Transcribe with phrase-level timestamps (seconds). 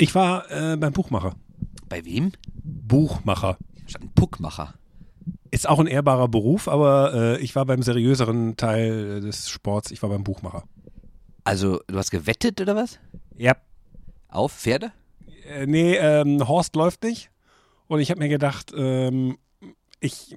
[0.00, 1.36] Ich war äh, beim Buchmacher.
[1.90, 2.32] Bei wem?
[2.54, 3.58] Buchmacher.
[4.00, 4.72] Ein Puckmacher.
[5.50, 9.90] Ist auch ein ehrbarer Beruf, aber äh, ich war beim seriöseren Teil äh, des Sports.
[9.90, 10.64] Ich war beim Buchmacher.
[11.44, 12.98] Also, du hast gewettet oder was?
[13.36, 13.56] Ja.
[14.28, 14.90] Auf Pferde?
[15.46, 17.30] Äh, nee, ähm, Horst läuft nicht.
[17.86, 19.36] Und ich habe mir gedacht, ähm,
[20.00, 20.34] ich,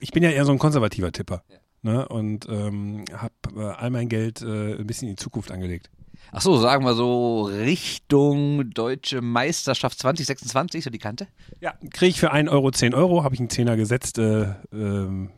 [0.00, 1.44] ich bin ja eher so ein konservativer Tipper.
[1.82, 2.08] Ne?
[2.08, 5.88] Und ähm, habe äh, all mein Geld äh, ein bisschen in die Zukunft angelegt.
[6.32, 11.28] Ach so, sagen wir so Richtung Deutsche Meisterschaft 2026, so die Kante?
[11.60, 14.18] Ja, kriege ich für 1 Euro 10 Euro, habe ich einen Zehner gesetzt.
[14.18, 15.30] Äh, ähm,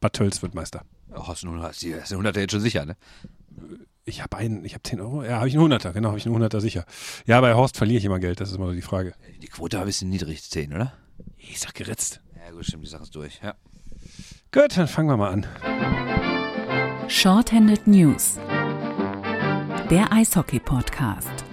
[0.00, 0.82] Bad Tölz wird Meister.
[1.10, 2.96] Ja, hast du hast die hast du 100 jetzt schon sicher, ne?
[4.04, 5.22] Ich habe einen, ich habe 10 Euro.
[5.22, 6.84] Ja, habe ich einen Hunderter, genau, habe ich einen Hunderter sicher.
[7.26, 9.14] Ja, bei Horst verliere ich immer Geld, das ist immer so die Frage.
[9.42, 10.92] Die Quote war ein bisschen niedrig, 10, oder?
[11.36, 12.20] Ich sag geritzt.
[12.36, 13.54] Ja, gut, stimmt, die Sache ist durch, ja.
[14.52, 15.46] Gut, dann fangen wir mal an.
[17.08, 18.38] Shorthanded News.
[19.90, 21.44] Der Eishockey-Podcast.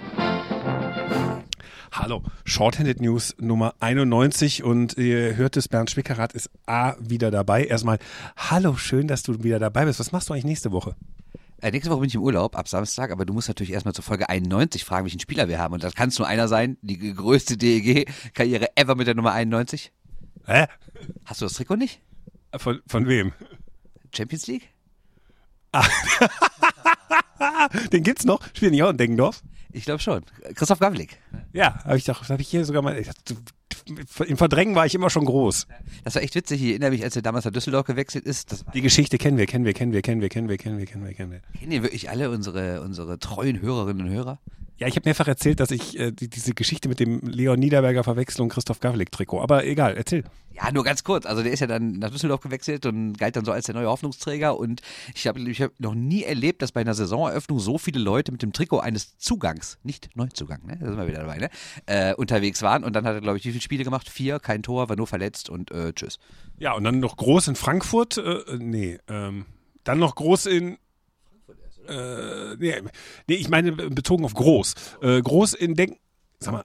[1.90, 7.64] Hallo, Shorthanded News Nummer 91 und ihr hört es, Bernd Schwickerath ist A wieder dabei.
[7.64, 7.98] Erstmal,
[8.36, 9.98] hallo, schön, dass du wieder dabei bist.
[9.98, 10.94] Was machst du eigentlich nächste Woche?
[11.60, 14.04] Äh, nächste Woche bin ich im Urlaub, ab Samstag, aber du musst natürlich erstmal zur
[14.04, 15.74] Folge 91 fragen, welchen Spieler wir haben.
[15.74, 19.90] Und das kann es nur einer sein, die größte DEG-Karriere ever mit der Nummer 91.
[20.46, 20.66] Hä?
[21.24, 22.00] Hast du das Trikot nicht?
[22.56, 23.32] Von, von wem?
[24.14, 24.68] Champions League?
[27.92, 28.40] Den gibt's noch?
[28.54, 29.42] Spielen die auch in Deggendorf?
[29.72, 30.22] Ich glaube schon.
[30.54, 31.18] Christoph Gavlik.
[31.52, 33.02] Ja, habe ich doch, habe ich hier sogar mal.
[34.26, 35.66] Im Verdrängen war ich immer schon groß.
[36.04, 36.62] Das war echt witzig.
[36.62, 38.64] Ich erinnere mich, als er damals nach Düsseldorf gewechselt ist.
[38.74, 41.04] Die Geschichte kennen wir, kennen wir, kennen wir, kennen wir, kennen wir, kennen wir, kennen
[41.04, 41.40] wir, kennen wir.
[41.58, 44.38] kennen ihr wirklich alle unsere, unsere treuen Hörerinnen und Hörer?
[44.78, 48.04] Ja, ich habe mehrfach erzählt, dass ich äh, die, diese Geschichte mit dem Leon Niederberger
[48.04, 49.40] Verwechslung Christoph Gavlik-Trikot.
[49.40, 50.22] Aber egal, erzähl.
[50.54, 51.26] Ja, nur ganz kurz.
[51.26, 53.88] Also der ist ja dann nach Düsseldorf gewechselt und galt dann so als der neue
[53.88, 54.56] Hoffnungsträger.
[54.56, 54.80] Und
[55.16, 58.42] ich habe ich hab noch nie erlebt, dass bei einer Saisoneröffnung so viele Leute mit
[58.42, 60.76] dem Trikot eines Zugangs, nicht Neuzugang, ne?
[60.80, 61.50] da sind wir wieder dabei, ne?
[61.86, 62.84] äh, unterwegs waren.
[62.84, 64.08] Und dann hat er, glaube ich, wie viele Spiele gemacht?
[64.08, 66.20] Vier, kein Tor, war nur verletzt und äh, tschüss.
[66.58, 68.18] Ja, und dann noch groß in Frankfurt.
[68.18, 69.46] Äh, nee, ähm,
[69.82, 70.78] dann noch groß in.
[71.88, 72.74] Äh, nee,
[73.26, 74.74] nee, ich meine bezogen auf groß.
[75.02, 75.98] Äh, groß in Denk.
[76.40, 76.64] Sag mal,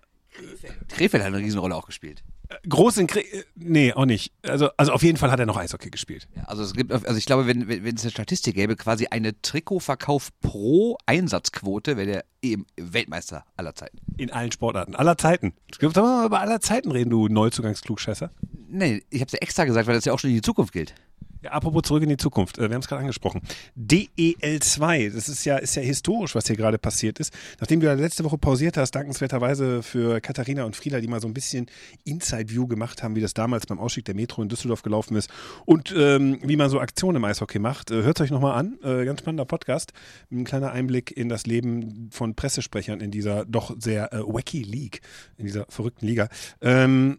[0.89, 2.23] Krefeld hat eine Riesenrolle auch gespielt.
[2.49, 3.07] äh, groß in.
[3.07, 4.33] Kre äh, nee, auch nicht.
[4.41, 6.27] Also, also auf jeden Fall hat er noch Eishockey gespielt.
[6.35, 9.07] Ja, also es gibt, also ich glaube, wenn, wenn wenn es eine Statistik gäbe, quasi
[9.07, 13.99] eine Trikotverkauf pro Einsatzquote, wäre der eben Weltmeister aller Zeiten.
[14.17, 14.95] In allen Sportarten.
[14.95, 15.53] Aller Zeiten.
[15.79, 18.31] Sollen wir mal über aller Zeiten reden, du Neuzugangsklugscheißer?
[18.69, 20.73] Nee, ich habe es ja extra gesagt, weil das ja auch schon in die Zukunft
[20.73, 20.95] gilt.
[21.43, 22.57] Ja, apropos zurück in die Zukunft.
[22.57, 23.41] Äh, Wir haben es gerade angesprochen.
[23.77, 27.33] DEL2, das ist ja, ist ja historisch, was hier gerade passiert ist.
[27.59, 31.27] Nachdem du ja letzte Woche pausiert hast, dankenswerterweise für Katharina und Frieda, die mal so
[31.27, 31.65] ein bisschen
[32.05, 35.29] Inside-View gemacht haben, wie das damals beim Ausstieg der Metro in Düsseldorf gelaufen ist
[35.65, 37.91] und ähm, wie man so Aktionen im Eishockey macht.
[37.91, 38.77] Äh, Hört euch nochmal an.
[38.81, 39.91] Äh, ganz spannender Podcast.
[40.31, 45.01] Ein kleiner Einblick in das Leben von Pressesprechern in dieser doch sehr äh, wacky League,
[45.37, 46.29] in dieser verrückten Liga.
[46.61, 47.17] Ähm,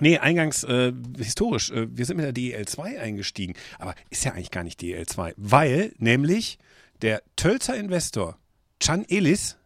[0.00, 1.70] Nee, eingangs äh, historisch.
[1.70, 3.54] Äh, wir sind mit der DEL2 eingestiegen.
[3.78, 5.34] Aber ist ja eigentlich gar nicht DEL2.
[5.36, 6.58] Weil nämlich
[7.02, 8.38] der Tölzer Investor
[8.78, 9.56] Can Elis,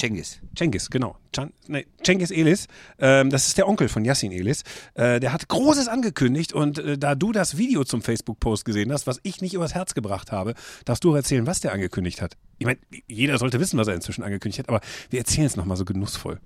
[0.00, 0.40] Cengiz.
[0.56, 1.16] Cengiz, genau.
[1.32, 4.62] Can, nee, Cengiz Elis, ähm, das ist der Onkel von Yassin Elis.
[4.94, 9.06] Äh, der hat Großes angekündigt und äh, da du das Video zum Facebook-Post gesehen hast,
[9.06, 10.54] was ich nicht übers Herz gebracht habe,
[10.86, 12.38] darfst du erzählen, was der angekündigt hat.
[12.58, 15.76] Ich meine, jeder sollte wissen, was er inzwischen angekündigt hat, aber wir erzählen es nochmal
[15.76, 16.40] so genussvoll.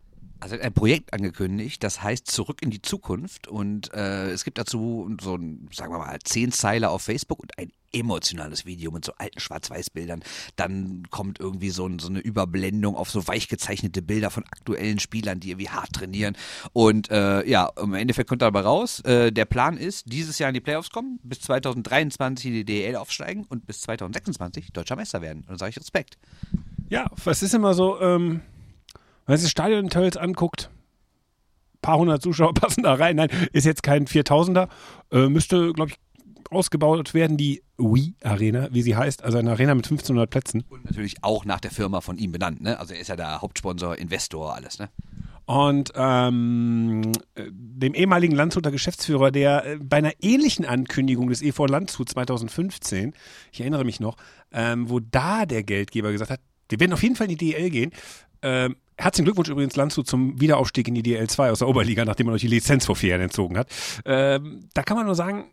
[0.44, 5.10] Also ein Projekt angekündigt, das heißt Zurück in die Zukunft und äh, es gibt dazu
[5.19, 9.12] so ein, sagen wir mal, zehn Zeiler auf Facebook und ein emotionales Video mit so
[9.16, 10.22] alten Schwarz-Weiß-Bildern.
[10.56, 14.99] Dann kommt irgendwie so, ein, so eine Überblendung auf so weich gezeichnete Bilder von aktuellen
[14.99, 16.37] Spielern, die irgendwie hart trainieren.
[16.75, 20.54] Und äh, ja, im Endeffekt kommt dabei raus, äh, der Plan ist, dieses Jahr in
[20.54, 25.38] die Playoffs kommen, bis 2023 in die DL aufsteigen und bis 2026 deutscher Meister werden.
[25.38, 26.19] Und dann sage ich Respekt.
[26.91, 28.43] Ja, was ist immer so, ähm,
[29.26, 30.70] wenn man sich das Stadion in Tölz anguckt,
[31.82, 33.16] paar hundert Zuschauer passen da rein.
[33.16, 34.68] Nein, ist jetzt kein 4000er.
[35.12, 35.96] Äh, müsste, glaube ich,
[36.50, 39.24] ausgebaut werden, die Wii Arena, wie sie heißt.
[39.24, 40.64] Also eine Arena mit 1500 Plätzen.
[40.68, 42.60] Und natürlich auch nach der Firma von ihm benannt.
[42.60, 42.78] Ne?
[42.78, 44.78] Also er ist ja der Hauptsponsor, Investor, alles.
[44.78, 44.88] Ne?
[45.47, 51.66] Und ähm, äh, dem ehemaligen Landshuter Geschäftsführer, der äh, bei einer ähnlichen Ankündigung des EV
[51.66, 53.12] Landshut 2015,
[53.53, 54.16] ich erinnere mich noch,
[54.53, 57.68] ähm, wo da der Geldgeber gesagt hat, wir werden auf jeden Fall in die DL
[57.68, 57.92] gehen.
[58.41, 62.34] Ähm, herzlichen Glückwunsch übrigens Landshut zum Wiederaufstieg in die DL2 aus der Oberliga, nachdem man
[62.34, 63.68] euch die Lizenz vor vier Jahren entzogen hat.
[64.04, 65.50] Ähm, da kann man nur sagen,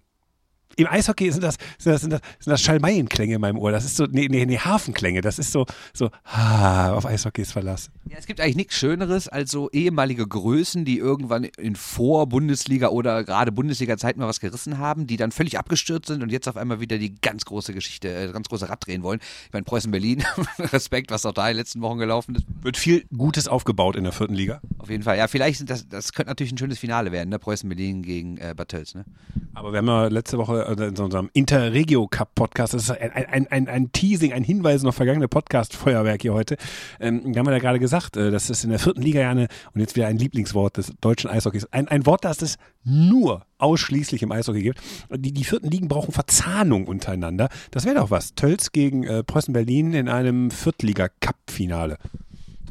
[0.76, 3.72] im Eishockey sind das, sind das, sind das, sind das Schalmeienklänge in meinem Ohr.
[3.72, 5.22] Das ist so, nee, nee, nee, Hafenklänge.
[5.22, 7.90] Das ist so, so, ah, auf Eishockeys Verlass.
[8.06, 13.24] Ja, es gibt eigentlich nichts Schöneres als so ehemalige Größen, die irgendwann in Vor-Bundesliga oder
[13.24, 16.80] gerade Bundesliga-Zeiten mal was gerissen haben, die dann völlig abgestürzt sind und jetzt auf einmal
[16.80, 19.20] wieder die ganz große Geschichte, äh, ganz große Rad drehen wollen.
[19.48, 20.24] Ich meine, Preußen-Berlin,
[20.60, 22.46] Respekt, was auch da in den letzten Wochen gelaufen ist.
[22.62, 24.62] Wird viel Gutes aufgebaut in der vierten Liga.
[24.78, 25.18] Auf jeden Fall.
[25.18, 27.40] Ja, vielleicht das, das könnte natürlich ein schönes Finale werden, ne?
[27.40, 29.06] Preußen-Berlin gegen äh, Bad Tölz, ne?
[29.54, 33.12] Aber wir haben ja letzte Woche äh, in unserem Interregio Cup Podcast, das ist ein,
[33.12, 36.58] ein, ein, ein Teasing, ein Hinweis auf vergangene Podcast-Feuerwerk hier heute.
[37.00, 39.48] Ähm, haben wir ja gerade gesagt, äh, das ist in der vierten Liga ja eine,
[39.74, 44.24] und jetzt wieder ein Lieblingswort des deutschen Eishockeys, ein, ein Wort, das es nur ausschließlich
[44.24, 44.82] im Eishockey gibt.
[45.16, 47.50] Die, die vierten Ligen brauchen Verzahnung untereinander.
[47.72, 48.36] Das wäre doch was.
[48.36, 51.98] Tölz gegen äh, Preußen Berlin in einem Viertliga-Cup-Finale.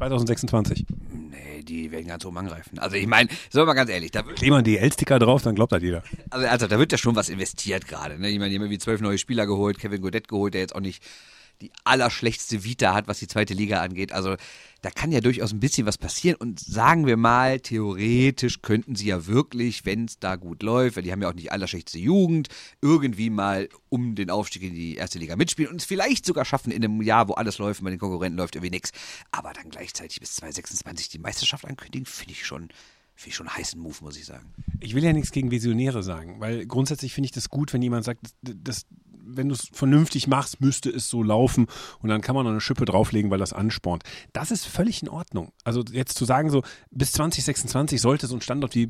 [0.01, 0.87] 2026.
[1.31, 2.79] Nee, die werden ganz oben angreifen.
[2.79, 5.73] Also ich meine, wir mal ganz ehrlich, da wird, wir die L-Sticker drauf, dann glaubt
[5.73, 6.03] das jeder.
[6.31, 8.19] also, also da wird ja schon was investiert gerade.
[8.19, 8.31] Ne?
[8.31, 10.81] Ich meine, die haben irgendwie zwölf neue Spieler geholt, Kevin Godet geholt, der jetzt auch
[10.81, 11.03] nicht
[11.61, 14.13] die allerschlechteste Vita hat, was die zweite Liga angeht.
[14.13, 14.37] Also
[14.83, 16.37] da kann ja durchaus ein bisschen was passieren.
[16.37, 21.03] Und sagen wir mal, theoretisch könnten sie ja wirklich, wenn es da gut läuft, weil
[21.03, 22.49] die haben ja auch nicht allerschlechteste Jugend,
[22.81, 26.73] irgendwie mal um den Aufstieg in die erste Liga mitspielen und es vielleicht sogar schaffen
[26.73, 28.93] in einem Jahr, wo alles läuft und bei den Konkurrenten läuft irgendwie nichts.
[29.31, 32.69] Aber dann gleichzeitig bis 2026 die Meisterschaft ankündigen, finde ich schon.
[33.17, 34.55] Finde ich schon einen heißen Move, muss ich sagen.
[34.79, 38.07] Ich will ja nichts gegen Visionäre sagen, weil grundsätzlich finde ich das gut, wenn jemand
[38.07, 38.87] sagt, das, das
[39.25, 41.67] wenn du es vernünftig machst, müsste es so laufen
[42.01, 44.03] und dann kann man noch eine Schippe drauflegen, weil das anspornt.
[44.33, 45.53] Das ist völlig in Ordnung.
[45.65, 48.89] Also jetzt zu sagen, so bis 2026 sollte so ein Standort wie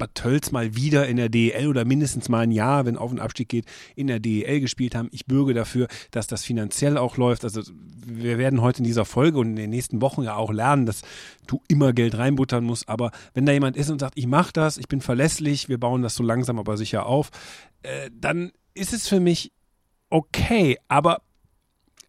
[0.00, 3.20] Bad Tölz mal wieder in der DEL oder mindestens mal ein Jahr, wenn Auf- und
[3.20, 5.08] Abstieg geht, in der DEL gespielt haben.
[5.12, 7.44] Ich bürge dafür, dass das finanziell auch läuft.
[7.44, 7.62] Also
[8.04, 11.02] wir werden heute in dieser Folge und in den nächsten Wochen ja auch lernen, dass
[11.46, 12.88] du immer Geld reinbuttern musst.
[12.88, 16.02] Aber wenn da jemand ist und sagt, ich mache das, ich bin verlässlich, wir bauen
[16.02, 17.30] das so langsam aber sicher auf,
[17.82, 19.52] äh, dann ist es für mich
[20.10, 21.22] okay, aber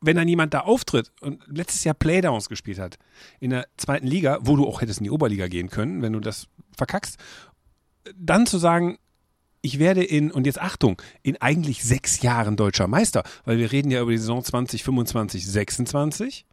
[0.01, 2.97] wenn dann jemand da auftritt und letztes Jahr Playdowns gespielt hat
[3.39, 6.19] in der zweiten Liga, wo du auch hättest in die Oberliga gehen können, wenn du
[6.19, 7.17] das verkackst,
[8.15, 8.97] dann zu sagen,
[9.61, 13.91] ich werde in, und jetzt Achtung, in eigentlich sechs Jahren deutscher Meister, weil wir reden
[13.91, 16.45] ja über die Saison 2025, 26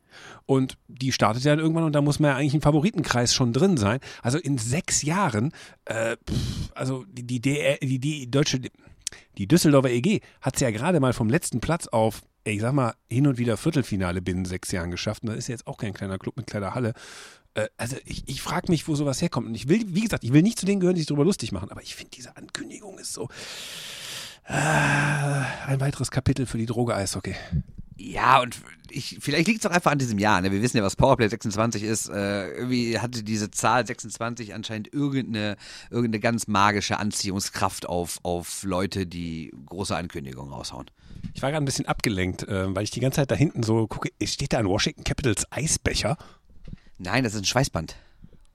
[0.45, 3.53] und die startet ja dann irgendwann und da muss man ja eigentlich im Favoritenkreis schon
[3.53, 4.01] drin sein.
[4.23, 5.53] Also in sechs Jahren,
[5.87, 6.17] äh,
[6.75, 8.61] also die, die, DR die, die deutsche,
[9.37, 12.95] die Düsseldorfer EG hat es ja gerade mal vom letzten Platz auf, ich sag mal,
[13.09, 15.23] hin und wieder Viertelfinale binnen sechs Jahren geschafft.
[15.23, 16.95] Und das ist ja jetzt auch kein kleiner Club mit kleiner Halle.
[17.55, 19.47] Äh, Also ich, ich frage mich, wo sowas herkommt.
[19.47, 21.53] Und ich will, wie gesagt, ich will nicht zu denen gehören, die sich darüber lustig
[21.53, 23.29] machen, aber ich finde, diese Ankündigung ist so
[24.55, 27.35] ein weiteres Kapitel für die Droge Eishockey.
[27.99, 28.57] Ja, und
[28.91, 30.41] ich, vielleicht liegt es auch einfach an diesem Jahr.
[30.41, 30.53] Ne?
[30.53, 32.09] Wir wissen ja, was Powerplay 26 ist.
[32.09, 35.57] Äh, irgendwie hatte diese Zahl 26 anscheinend irgendeine,
[35.91, 40.87] irgendeine ganz magische Anziehungskraft auf, auf Leute, die große Ankündigungen raushauen.
[41.35, 43.87] Ich war gerade ein bisschen abgelenkt, äh, weil ich die ganze Zeit da hinten so
[43.87, 46.17] gucke, steht da ein Washington Capitals Eisbecher?
[46.99, 47.97] Nein, das ist ein Schweißband.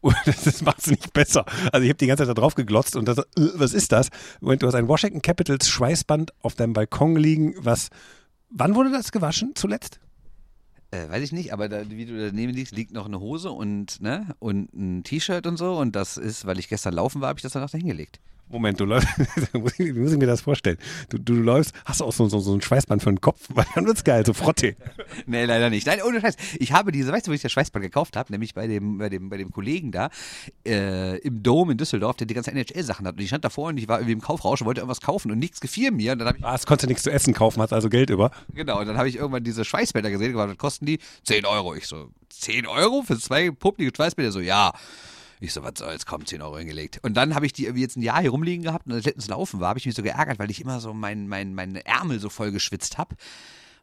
[0.26, 1.46] Das macht es nicht besser.
[1.72, 3.24] Also ich habe die ganze Zeit da drauf geglotzt und das, äh,
[3.56, 4.10] was ist das?
[4.42, 7.90] Moment, du hast ein Washington Capitals Schweißband auf deinem Balkon liegen, was,
[8.50, 10.00] wann wurde das gewaschen zuletzt?
[10.92, 14.00] Äh, weiß ich nicht, aber da, wie du daneben liegst, liegt noch eine Hose und,
[14.00, 15.78] ne, und ein T-Shirt und so.
[15.78, 18.20] Und das ist, weil ich gestern laufen war, habe ich das danach da hingelegt.
[18.54, 19.08] Moment, du läufst,
[19.78, 20.78] wie muss ich mir das vorstellen?
[21.10, 23.66] Du, du läufst, hast du auch so, so, so ein Schweißband für den Kopf, weil
[23.76, 24.76] dann wird's geil, so Frotte.
[25.26, 25.88] Nee, leider nicht.
[25.88, 26.36] Nein, ohne Scheiß.
[26.60, 28.32] Ich habe diese, weißt du, wo ich das Schweißband gekauft habe?
[28.32, 30.10] Nämlich bei dem, bei dem, bei dem Kollegen da
[30.66, 33.16] äh, im Dom in Düsseldorf, der die ganzen NHL-Sachen hat.
[33.16, 35.40] Und ich stand davor und ich war irgendwie im Kaufrausch und wollte irgendwas kaufen und
[35.40, 36.14] nichts gefiel mir.
[36.14, 38.32] Und dann ich, Ah, es konntest du nichts zu essen kaufen, hast also Geld über.
[38.54, 41.00] genau, und dann habe ich irgendwann diese Schweißbänder gesehen und gesagt, was kosten die?
[41.24, 41.74] 10 Euro.
[41.76, 44.32] Ich so, 10 Euro für zwei publike Schweißbänder?
[44.32, 44.72] So, ja.
[45.44, 47.00] Ich so, was soll's, komm, 10 Euro hingelegt.
[47.04, 49.28] Und dann habe ich die irgendwie jetzt ein Jahr hier rumliegen gehabt und als letztens
[49.28, 52.20] laufen war, habe ich mich so geärgert, weil ich immer so mein, mein, meine Ärmel
[52.20, 53.16] so voll geschwitzt habe.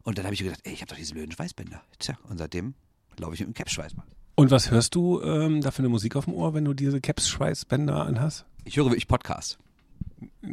[0.03, 1.83] Und dann habe ich mir gedacht, ey, ich habe doch diese blöden Schweißbänder.
[1.99, 2.75] Tja, und seitdem
[3.19, 4.09] laufe ich mit einem Cap-Schweißband.
[4.37, 6.99] Und was hörst du ähm, da für eine Musik auf dem Ohr, wenn du diese
[6.99, 8.47] Caps-Schweißbänder anhast?
[8.65, 9.59] Ich höre wirklich Podcast.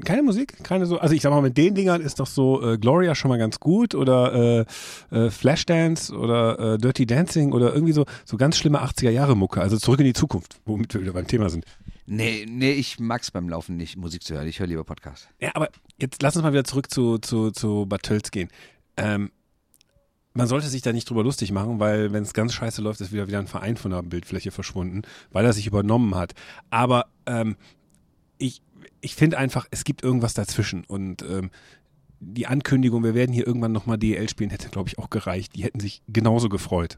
[0.04, 0.64] Keine Musik?
[0.64, 3.30] Keine so, also ich sag mal, mit den Dingern ist doch so äh, Gloria schon
[3.30, 4.66] mal ganz gut oder
[5.12, 9.36] äh, äh, Flashdance oder äh, Dirty Dancing oder irgendwie so, so ganz schlimme 80er Jahre
[9.36, 11.66] Mucke, also zurück in die Zukunft, womit wir wieder beim Thema sind.
[12.06, 14.48] Nee, nee, ich mag's beim Laufen nicht, Musik zu hören.
[14.48, 15.28] Ich höre lieber Podcast.
[15.42, 15.70] Ja, aber
[16.00, 18.50] jetzt lass uns mal wieder zurück zu, zu, zu Bad Tölz gehen.
[18.96, 19.32] Ähm,
[20.38, 23.12] man sollte sich da nicht drüber lustig machen, weil wenn es ganz scheiße läuft, ist
[23.12, 26.34] wieder wieder ein Verein von der Bildfläche verschwunden, weil er sich übernommen hat.
[26.70, 27.58] Aber ähm,
[28.38, 28.62] ich,
[29.02, 31.52] ich finde einfach, es gibt irgendwas dazwischen und ähm,
[32.20, 35.56] die Ankündigung, wir werden hier irgendwann nochmal DL spielen, hätte, glaube ich, auch gereicht.
[35.56, 36.98] Die hätten sich genauso gefreut.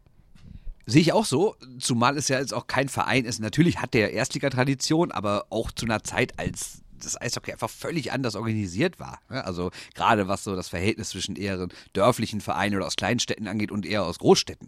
[0.86, 3.39] Sehe ich auch so, zumal es ja jetzt auch kein Verein ist.
[3.39, 8.36] Natürlich hat der Erstliga-Tradition, aber auch zu einer Zeit, als das Eishockey einfach völlig anders
[8.36, 9.19] organisiert war.
[9.29, 13.86] Also gerade was so das Verhältnis zwischen eher dörflichen Vereinen oder aus Kleinstädten angeht und
[13.86, 14.67] eher aus Großstädten.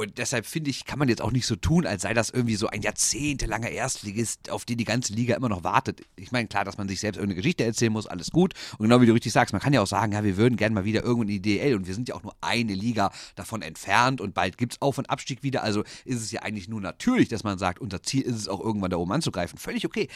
[0.00, 2.54] Und deshalb finde ich, kann man jetzt auch nicht so tun, als sei das irgendwie
[2.54, 6.00] so ein jahrzehntelanger Erstligist, auf den die ganze Liga immer noch wartet.
[6.16, 8.54] Ich meine, klar, dass man sich selbst irgendeine Geschichte erzählen muss, alles gut.
[8.78, 10.74] Und genau wie du richtig sagst, man kann ja auch sagen, ja, wir würden gerne
[10.74, 13.60] mal wieder irgendwo in die DL und wir sind ja auch nur eine Liga davon
[13.60, 15.62] entfernt und bald gibt es Auf- und Abstieg wieder.
[15.62, 18.60] Also ist es ja eigentlich nur natürlich, dass man sagt, unser Ziel ist es auch
[18.60, 19.58] irgendwann da oben anzugreifen.
[19.58, 20.08] Völlig okay.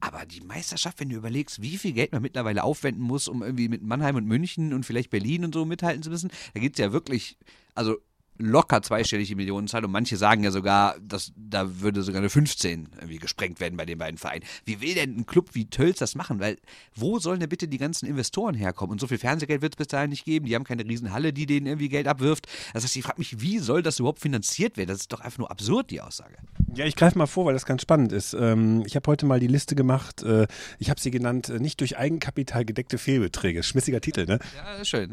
[0.00, 3.68] Aber die Meisterschaft, wenn du überlegst, wie viel Geld man mittlerweile aufwenden muss, um irgendwie
[3.68, 6.84] mit Mannheim und München und vielleicht Berlin und so mithalten zu müssen, da gibt es
[6.84, 7.36] ja wirklich,
[7.76, 7.98] also
[8.38, 13.18] locker zweistellige Millionenzahl und manche sagen ja sogar, dass da würde sogar eine 15 irgendwie
[13.18, 14.44] gesprengt werden bei den beiden Vereinen.
[14.64, 16.40] Wie will denn ein Club wie Tölz das machen?
[16.40, 16.56] Weil
[16.94, 18.92] wo sollen denn bitte die ganzen Investoren herkommen?
[18.92, 20.46] Und so viel Fernsehgeld wird es bis dahin nicht geben.
[20.46, 22.46] Die haben keine Riesenhalle, die denen irgendwie Geld abwirft.
[22.72, 24.88] Das heißt, ich frage mich, wie soll das überhaupt finanziert werden?
[24.88, 26.36] Das ist doch einfach nur absurd, die Aussage.
[26.74, 28.34] Ja, ich greife mal vor, weil das ganz spannend ist.
[28.34, 30.22] Ähm, ich habe heute mal die Liste gemacht.
[30.22, 30.46] Äh,
[30.78, 33.62] ich habe sie genannt, äh, nicht durch Eigenkapital gedeckte Fehlbeträge.
[33.62, 34.38] Schmissiger Titel, ne?
[34.56, 35.10] Ja, schön.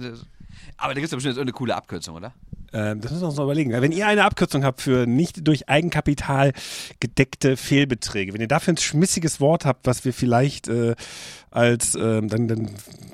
[0.77, 2.33] Aber da gibt es ja bestimmt irgendeine coole Abkürzung, oder?
[2.73, 3.71] Ähm, das müssen wir uns noch überlegen.
[3.71, 6.51] Wenn ihr eine Abkürzung habt für nicht durch Eigenkapital
[6.99, 10.95] gedeckte Fehlbeträge, wenn ihr dafür ein schmissiges Wort habt, was wir vielleicht äh,
[11.55, 12.69] als, ähm, dann, dann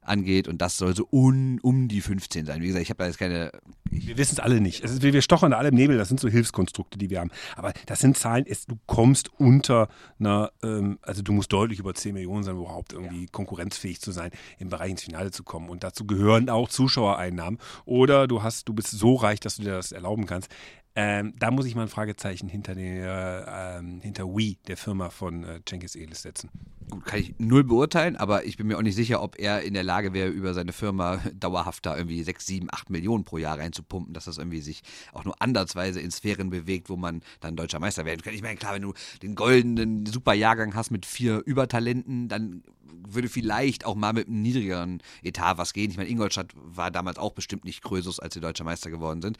[0.02, 2.62] angeht und das soll so un, um die 15 sein.
[2.62, 3.52] Wie gesagt, ich habe da jetzt keine.
[3.90, 4.80] Wir wissen es alle nicht.
[4.80, 7.30] Ist, wir stochern da alle im Nebel, das sind so Hilfskonstrukte, die wir haben.
[7.57, 9.88] Aber das sind Zahlen, es, du kommst unter
[10.19, 13.28] einer, ähm, also du musst deutlich über 10 Millionen sein, um überhaupt irgendwie ja.
[13.30, 15.69] konkurrenzfähig zu sein, im Bereich ins Finale zu kommen.
[15.69, 17.59] Und dazu gehören auch Zuschauereinnahmen.
[17.85, 20.50] Oder du hast, du bist so reich, dass du dir das erlauben kannst.
[20.97, 25.44] Ähm, da muss ich mal ein Fragezeichen hinter, der, ähm, hinter Wii, der Firma von
[25.44, 26.50] äh, Elis, setzen.
[26.90, 29.75] Gut, kann ich null beurteilen, aber ich bin mir auch nicht sicher, ob er in
[29.75, 33.59] der Lage wäre, über seine Firma dauerhaft da irgendwie 6, 7, 8 Millionen pro Jahr
[33.59, 34.82] reinzupumpen, dass das irgendwie sich
[35.12, 38.37] auch nur andersweise in Sphären bewegt, wo man dann deutscher Meister werden könnte.
[38.37, 42.64] Ich meine, klar, wenn du den goldenen Superjahrgang hast mit vier Übertalenten, dann
[43.09, 45.90] würde vielleicht auch mal mit einem niedrigeren Etat was gehen.
[45.90, 49.38] Ich meine, Ingolstadt war damals auch bestimmt nicht Krösus, als sie deutscher Meister geworden sind.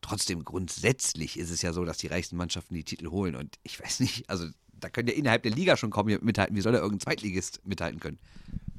[0.00, 3.34] Trotzdem, grundsätzlich ist es ja so, dass die reichsten Mannschaften die Titel holen.
[3.34, 4.46] Und ich weiß nicht, also
[4.80, 6.56] da können ja innerhalb der Liga schon kaum mithalten.
[6.56, 8.18] Wie soll da irgendein Zweitligist mithalten können?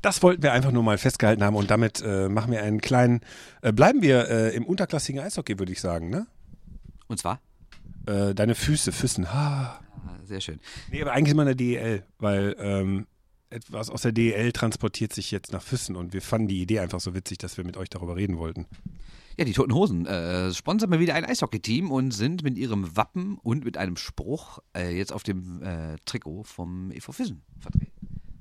[0.01, 3.19] Das wollten wir einfach nur mal festgehalten haben und damit äh, machen wir einen kleinen,
[3.61, 6.25] äh, bleiben wir äh, im unterklassigen Eishockey, würde ich sagen, ne?
[7.07, 7.41] Und zwar?
[8.05, 9.33] Äh, deine Füße, Füssen.
[9.33, 9.81] Ha.
[10.05, 10.59] Ah, sehr schön.
[10.89, 13.07] Nee, aber eigentlich immer eine DEL, weil ähm,
[13.49, 16.99] etwas aus der DEL transportiert sich jetzt nach Füssen und wir fanden die Idee einfach
[16.99, 18.65] so witzig, dass wir mit euch darüber reden wollten.
[19.37, 23.37] Ja, die Toten Hosen äh, sponsern mal wieder ein Eishockey-Team und sind mit ihrem Wappen
[23.41, 27.89] und mit einem Spruch äh, jetzt auf dem äh, Trikot vom EV Füssen vertreten.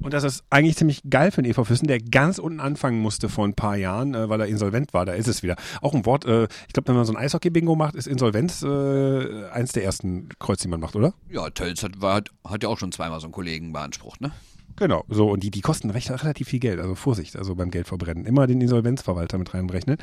[0.01, 3.29] Und das ist eigentlich ziemlich geil für den EV Füssen, der ganz unten anfangen musste
[3.29, 5.05] vor ein paar Jahren, äh, weil er insolvent war.
[5.07, 5.57] Da ist es wieder.
[5.83, 9.45] Auch ein Wort, äh, ich glaube, wenn man so ein Eishockey-Bingo macht, ist Insolvenz äh,
[9.51, 11.15] eins der ersten Kreuz, die man macht, oder?
[11.31, 14.33] Ja, Tölz hat, war, hat ja auch schon zweimal so einen Kollegen beansprucht, ne?
[14.79, 18.25] Genau, so und die, die kosten recht, relativ viel Geld, also Vorsicht, also beim Geldverbrennen.
[18.27, 19.97] Immer den Insolvenzverwalter mit reinrechnen.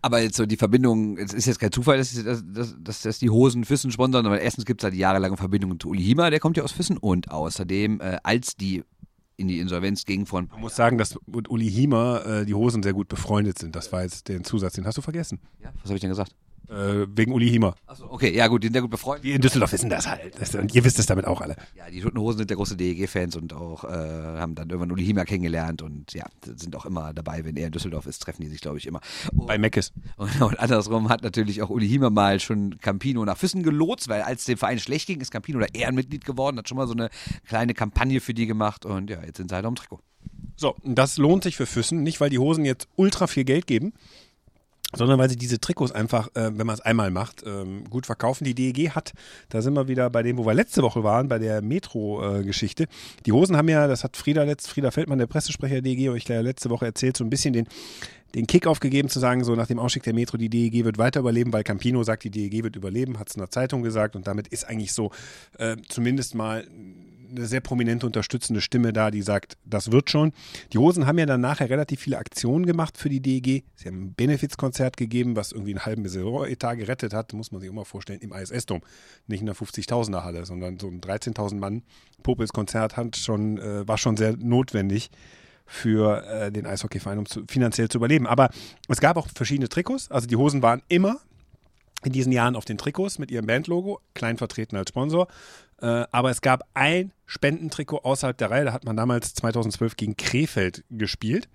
[0.00, 3.18] Aber jetzt so die Verbindung, es ist jetzt kein Zufall, dass, dass, dass, dass, dass
[3.18, 6.30] die Hosen Füssen sponsern, aber erstens gibt es da die jahrelange Verbindung zu Uli Hima,
[6.30, 8.84] der kommt ja aus Füssen und außerdem, äh, als die
[9.36, 10.48] in die Insolvenz ging von.
[10.50, 13.76] Man muss sagen, dass mit Uli Hima äh, die Hosen sehr gut befreundet sind.
[13.76, 15.40] Das war jetzt der Zusatz, den hast du vergessen.
[15.62, 16.34] Ja, was habe ich denn gesagt?
[16.68, 17.74] Äh, wegen Uli Hima.
[17.86, 19.24] Achso, okay, ja gut, die sind sehr gut befreundet.
[19.24, 20.54] Wir in Düsseldorf wissen das halt.
[20.54, 21.56] Und ihr wisst es damit auch alle.
[21.74, 25.04] Ja, die Toten Hosen sind der große DEG-Fans und auch äh, haben dann irgendwann Uli
[25.04, 28.48] Hima kennengelernt und ja, sind auch immer dabei, wenn er in Düsseldorf ist, treffen die
[28.48, 29.00] sich, glaube ich, immer.
[29.34, 29.92] Und, Bei Meckes.
[30.16, 34.22] und, und andersrum hat natürlich auch Uli Hima mal schon Campino nach Füssen gelotst, weil
[34.22, 37.10] als dem Verein schlecht ging, ist Campino da Ehrenmitglied geworden, hat schon mal so eine
[37.46, 40.00] kleine Kampagne für die gemacht und ja, jetzt sind sie halt am Trikot.
[40.56, 43.92] So, das lohnt sich für Füssen, nicht weil die Hosen jetzt ultra viel Geld geben,
[44.94, 48.44] sondern weil sie diese Trikots einfach, äh, wenn man es einmal macht, ähm, gut verkaufen.
[48.44, 49.12] Die DEG hat,
[49.48, 52.86] da sind wir wieder bei dem, wo wir letzte Woche waren, bei der Metro-Geschichte.
[53.26, 56.28] die Hosen haben ja, das hat Frieda letzt, Frieda Feldmann, der Pressesprecher der DEG, euch
[56.28, 57.66] letzte Woche erzählt, so ein bisschen den
[58.34, 61.20] den Kick gegeben zu sagen, so nach dem Ausstieg der Metro, die DEG wird weiter
[61.20, 64.26] überleben, weil Campino sagt, die DEG wird überleben, hat es in der Zeitung gesagt und
[64.26, 65.10] damit ist eigentlich so
[65.58, 66.66] äh, zumindest mal
[67.34, 70.32] eine sehr prominente unterstützende Stimme da, die sagt, das wird schon.
[70.72, 73.64] Die Hosen haben ja dann nachher relativ viele Aktionen gemacht für die DEG.
[73.74, 77.70] Sie haben ein Benefizkonzert gegeben, was irgendwie einen halben Saisonetat gerettet hat, muss man sich
[77.70, 78.82] immer vorstellen, im ISS-Dom.
[79.26, 81.82] Nicht in der 50.000er Halle, sondern so ein 13.000 Mann
[82.22, 85.10] Popels-Konzert hat schon, äh, war schon sehr notwendig
[85.66, 88.26] für äh, den Eishockeyverein, um zu, finanziell zu überleben.
[88.26, 88.50] Aber
[88.88, 90.10] es gab auch verschiedene Trikots.
[90.10, 91.18] Also die Hosen waren immer
[92.04, 95.28] in diesen Jahren auf den Trikots mit ihrem Bandlogo, klein vertreten als Sponsor.
[95.82, 98.64] Äh, aber es gab ein Spendentrikot außerhalb der Reihe.
[98.64, 101.48] Da hat man damals 2012 gegen Krefeld gespielt.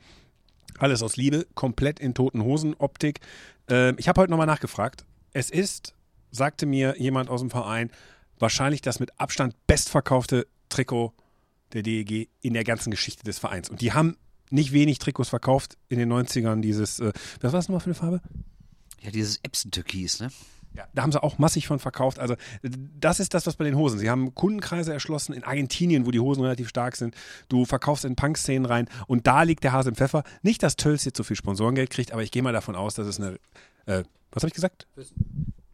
[0.78, 3.22] Alles aus Liebe, komplett in toten Hosen, Optik.
[3.70, 5.06] Äh, ich habe heute nochmal nachgefragt.
[5.32, 5.96] Es ist,
[6.30, 7.90] sagte mir jemand aus dem Verein,
[8.38, 11.14] wahrscheinlich das mit Abstand bestverkaufte Trikot
[11.74, 13.70] der DEG in der ganzen Geschichte des Vereins.
[13.70, 14.18] Und die haben
[14.50, 16.62] nicht wenig Trikots verkauft in den 90ern.
[16.62, 18.22] Dieses, äh, was war das nochmal für eine Farbe?
[19.02, 20.32] Ja, dieses Epson-Türkis, ne?
[20.78, 22.20] Ja, da haben sie auch massig von verkauft.
[22.20, 23.98] Also das ist das, was bei den Hosen.
[23.98, 27.16] Sie haben Kundenkreise erschlossen in Argentinien, wo die Hosen relativ stark sind.
[27.50, 30.24] Du verkaufst in Punk-Szenen rein und da liegt der Hase im Pfeffer.
[30.44, 33.08] Nicht, dass Tölz jetzt so viel Sponsorengeld kriegt, aber ich gehe mal davon aus, dass
[33.08, 33.40] es eine,
[33.88, 34.86] äh, was habe ich gesagt?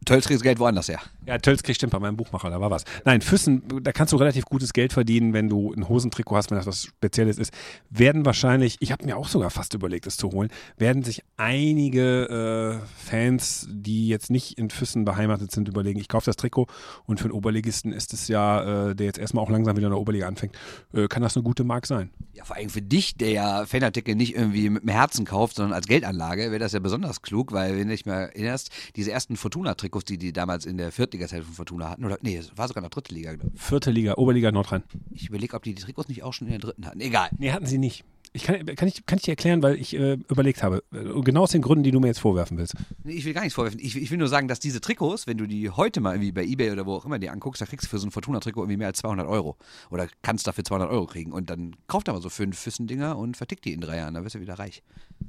[0.04, 1.00] Tölz kriegt Geld woanders her.
[1.26, 2.84] Ja, Tölz kriegt stimmt bei meinem Buchmacher, da war was.
[3.04, 6.58] Nein, Füssen, da kannst du relativ gutes Geld verdienen, wenn du ein Hosentrikot hast, wenn
[6.58, 7.52] das was Spezielles ist.
[7.90, 12.80] Werden wahrscheinlich, ich habe mir auch sogar fast überlegt, es zu holen, werden sich einige
[12.82, 16.66] äh, Fans, die jetzt nicht in Füssen beheimatet sind, überlegen, ich kaufe das Trikot
[17.06, 19.92] und für einen Oberligisten ist es ja, äh, der jetzt erstmal auch langsam wieder in
[19.92, 20.56] der Oberliga anfängt,
[20.92, 22.10] äh, kann das eine gute Mark sein.
[22.32, 25.72] Ja, vor allem für dich, der ja Fanartikel nicht irgendwie mit dem Herzen kauft, sondern
[25.72, 29.36] als Geldanlage, wäre das ja besonders klug, weil, wenn du dich mal erinnerst, diese ersten
[29.36, 32.82] Fortuna-Trikots, die die damals in der Viertliga-Zeit von Fortuna hatten, oder nee, es war sogar
[32.82, 33.34] in der dritten Liga.
[33.54, 34.82] Vierte Liga, Oberliga Nordrhein.
[35.10, 37.00] Ich überlege, ob die die Trikots nicht auch schon in der dritten hatten.
[37.00, 37.28] Egal.
[37.38, 38.04] Nee, hatten sie nicht.
[38.32, 40.82] Ich kann, kann, ich, kann ich dir erklären, weil ich äh, überlegt habe.
[40.92, 42.74] Äh, Genau aus den Gründen, die du mir jetzt vorwerfen willst.
[43.04, 43.78] Nee, ich will gar nichts vorwerfen.
[43.80, 46.44] Ich, ich will nur sagen, dass diese Trikots, wenn du die heute mal irgendwie bei
[46.44, 48.78] Ebay oder wo auch immer die anguckst, da kriegst du für so ein Fortuna-Trikot irgendwie
[48.78, 49.56] mehr als 200 Euro.
[49.90, 51.32] Oder kannst dafür 200 Euro kriegen.
[51.32, 54.14] Und dann kauft aber so fünf Füssen-Dinger und vertickt die in drei Jahren.
[54.14, 54.82] Dann wirst du wieder reich.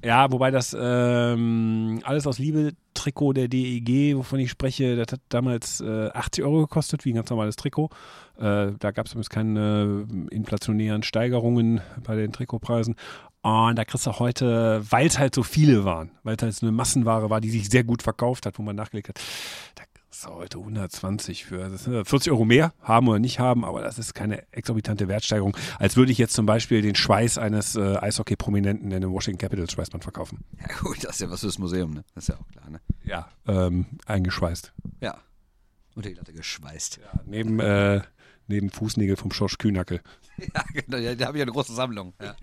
[0.04, 5.22] Ja, wobei das ähm, alles aus Liebe Trikot der DEG, wovon ich spreche, das hat
[5.30, 7.90] damals äh, 80 Euro gekostet, wie ein ganz normales Trikot.
[8.38, 12.96] Äh, da gab es übrigens keine äh, inflationären Steigerungen bei den Trikotpreisen.
[13.42, 16.66] Und da kriegst du heute, weil es halt so viele waren, weil es halt so
[16.66, 19.22] eine Massenware war, die sich sehr gut verkauft hat, wo man nachgelegt hat,
[19.76, 23.64] da kriegst du heute 120 für das sind 40 Euro mehr, haben oder nicht haben,
[23.64, 27.76] aber das ist keine exorbitante Wertsteigerung, als würde ich jetzt zum Beispiel den Schweiß eines
[27.76, 30.44] äh, Eishockey-Prominenten in dem Washington Capitals Schweißband verkaufen.
[30.60, 32.04] Ja gut, das ist ja was fürs Museum, ne?
[32.16, 32.80] Das ist ja auch klar, ne?
[33.04, 33.28] Ja.
[33.48, 34.74] Ähm, eingeschweißt.
[35.02, 35.20] Ja.
[35.94, 36.98] Unter die Latte geschweißt.
[36.98, 38.02] Ja, neben, äh,
[38.48, 40.02] neben Fußnägel vom Schorsch Kühnackel.
[40.54, 40.98] Ja, genau.
[40.98, 42.14] Ja, da habe ich eine große Sammlung.
[42.22, 42.36] Ja.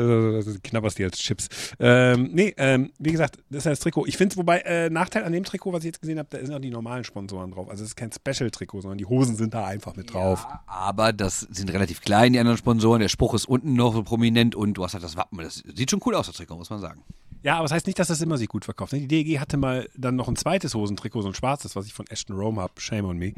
[0.00, 1.48] Äh, das knabberst die als Chips.
[1.80, 4.06] Ähm, nee, ähm, wie gesagt, das ist ja das Trikot.
[4.06, 6.38] Ich finde es, wobei, äh, Nachteil an dem Trikot, was ich jetzt gesehen habe, da
[6.38, 7.68] sind auch die normalen Sponsoren drauf.
[7.68, 10.46] Also es ist kein Special-Trikot, sondern die Hosen sind da einfach mit drauf.
[10.48, 13.00] Ja, aber das sind relativ klein, die anderen Sponsoren.
[13.00, 15.38] Der Spruch ist unten noch so prominent und du hast halt das Wappen.
[15.38, 17.02] Das sieht schon cool aus, das Trikot, muss man sagen.
[17.42, 18.92] Ja, aber das heißt nicht, dass das immer sich gut verkauft.
[18.92, 19.00] ne?
[19.00, 22.06] Die DEG hatte mal dann noch ein zweites Hosentrikot, so ein schwarzes, was ich von
[22.08, 22.72] Ashton Rome habe.
[22.80, 23.34] Shame on me.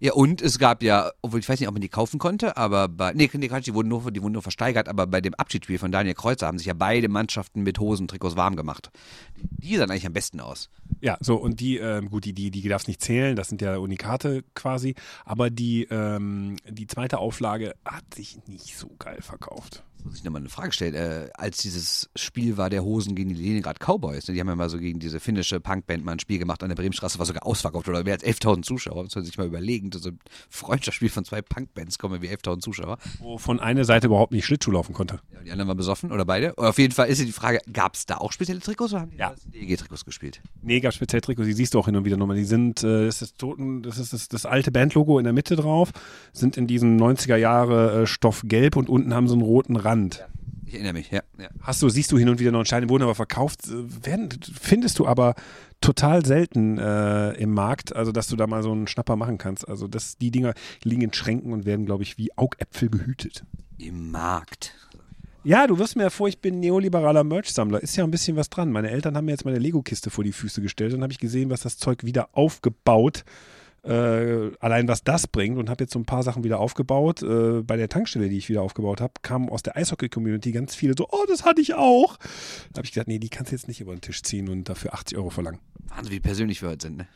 [0.00, 2.88] Ja, und es gab ja, obwohl ich weiß nicht, ob man die kaufen konnte, aber
[2.88, 5.92] bei, nee, nee die wurden, nur, die wurden nur versteigert, aber bei dem Abschiedsspiel von
[5.92, 8.90] Daniel Kreuzer haben sich ja beide Mannschaften mit Hosentrikots warm gemacht.
[9.36, 10.68] Die sahen eigentlich am besten aus.
[11.00, 13.76] Ja, so, und die, ähm, gut, die, die, die darfst nicht zählen, das sind ja
[13.76, 19.84] Unikate quasi, aber die, ähm, die zweite Auflage hat sich nicht so geil verkauft.
[20.04, 20.94] Muss ich nochmal eine Frage stellen.
[20.94, 24.54] Äh, als dieses Spiel war der Hosen gegen die Leningrad Cowboys, ne, die haben ja
[24.56, 27.46] mal so gegen diese finnische Punkband mal ein Spiel gemacht an der Bremenstraße, war sogar
[27.46, 29.04] ausverkauft oder mehr als 11.000 Zuschauer.
[29.04, 29.90] Das soll sich mal überlegen.
[29.92, 30.18] So ein
[30.50, 32.98] Freundschaftsspiel von zwei Punkbands kommen wie 11.000 Zuschauer.
[33.20, 35.20] Wovon eine Seite überhaupt nicht Schlittschuh laufen konnte.
[35.32, 36.56] Ja, die anderen waren besoffen oder beide.
[36.58, 39.10] Auf jeden Fall ist ja die Frage, gab es da auch spezielle Trikots oder haben
[39.10, 39.34] die Ja.
[39.46, 40.42] DEG-Trikots gespielt?
[40.62, 42.36] Nee, gab speziell Trikots, die siehst du auch hin und wieder nochmal.
[42.36, 45.32] Die sind, äh, das ist das Toten, das ist das, das alte Bandlogo in der
[45.32, 45.90] Mitte drauf,
[46.32, 49.93] sind in diesem 90er Jahre äh, Stoff gelb und unten haben so einen roten Rand.
[50.66, 51.22] Ich erinnere mich, ja.
[51.38, 51.48] ja.
[51.60, 54.28] Hast du, siehst du hin und wieder noch in Steine, wurden aber verkauft, äh, werden,
[54.60, 55.34] findest du aber
[55.80, 59.68] total selten äh, im Markt, also dass du da mal so einen Schnapper machen kannst.
[59.68, 63.44] Also das, die Dinger liegen in Schränken und werden, glaube ich, wie Augäpfel gehütet.
[63.78, 64.74] Im Markt.
[65.44, 67.82] Ja, du wirst mir ja vor, ich bin neoliberaler Merch-Sammler.
[67.82, 68.72] Ist ja ein bisschen was dran.
[68.72, 71.50] Meine Eltern haben mir jetzt meine Lego-Kiste vor die Füße gestellt und habe ich gesehen,
[71.50, 73.24] was das Zeug wieder aufgebaut.
[73.84, 77.22] Äh, allein was das bringt und habe jetzt so ein paar Sachen wieder aufgebaut.
[77.22, 80.94] Äh, bei der Tankstelle, die ich wieder aufgebaut habe, kamen aus der Eishockey-Community ganz viele
[80.96, 82.16] so, oh, das hatte ich auch.
[82.72, 84.68] Da habe ich gesagt, nee, die kannst du jetzt nicht über den Tisch ziehen und
[84.68, 85.60] dafür 80 Euro verlangen.
[85.88, 87.06] Wahnsinn, wie persönlich wir heute sind, ne?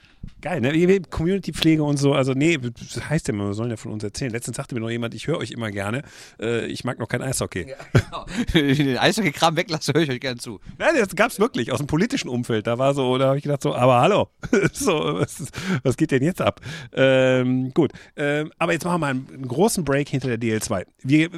[0.40, 1.00] Geil, ne?
[1.00, 2.12] Community-Pflege und so.
[2.12, 4.31] Also, nee, das heißt ja immer, wir sollen ja von uns erzählen.
[4.31, 6.02] Letztens sagte mir noch jemand, ich höre euch immer gerne.
[6.40, 7.64] Äh, ich mag noch kein Eishockey.
[7.64, 8.26] Genau.
[8.52, 10.61] Wenn ich den Eishockey-Kram weglasse, höre ich euch gerne zu.
[10.78, 12.66] Nein, das gab's wirklich aus dem politischen Umfeld.
[12.66, 14.28] Da war so, da habe ich gedacht so, aber hallo,
[14.72, 15.50] so, was,
[15.83, 16.61] was geht denn jetzt ab?
[16.92, 20.85] Ähm, gut, ähm, aber jetzt machen wir mal einen, großen Break hinter der DL2.
[21.02, 21.31] Wir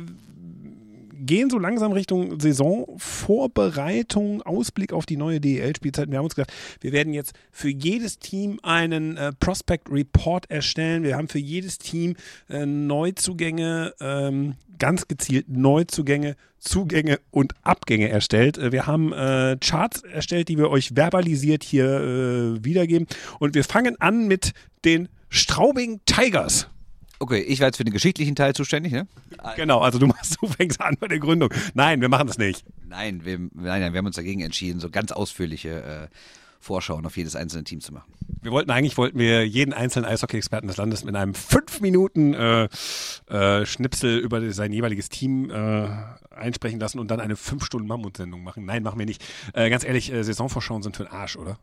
[1.21, 6.11] gehen so langsam Richtung Saisonvorbereitung, Ausblick auf die neue DL-Spielzeit.
[6.11, 11.03] Wir haben uns gedacht, wir werden jetzt für jedes Team einen äh, Prospect Report erstellen.
[11.03, 12.17] Wir haben für jedes Team
[12.49, 18.59] äh, Neuzugänge, ähm, ganz gezielt Neuzugänge, Zugänge und Abgänge erstellt.
[18.59, 23.07] Äh, Wir haben äh, Charts erstellt, die wir euch verbalisiert hier äh, wiedergeben.
[23.39, 24.53] Und wir fangen an mit
[24.85, 26.69] den Straubing Tigers.
[27.23, 29.07] Okay, ich war jetzt für den geschichtlichen Teil zuständig, ne?
[29.55, 31.53] Genau, also du machst, du fängst an bei der Gründung.
[31.75, 32.65] Nein, wir machen das nicht.
[32.89, 36.09] Nein, wir, nein, nein, wir haben uns dagegen entschieden, so ganz ausführliche äh,
[36.61, 38.11] Vorschauen auf jedes einzelne Team zu machen.
[38.43, 42.69] Wir wollten eigentlich wollten wir jeden einzelnen Eishockey-Experten des Landes mit einem fünf Minuten äh,
[43.29, 45.89] äh, Schnipsel über sein jeweiliges Team äh,
[46.31, 48.65] einsprechen lassen und dann eine fünf Stunden Mammutsendung machen.
[48.65, 49.23] Nein, machen wir nicht.
[49.53, 51.59] Äh, ganz ehrlich, äh, Saisonvorschauen sind für den Arsch, oder?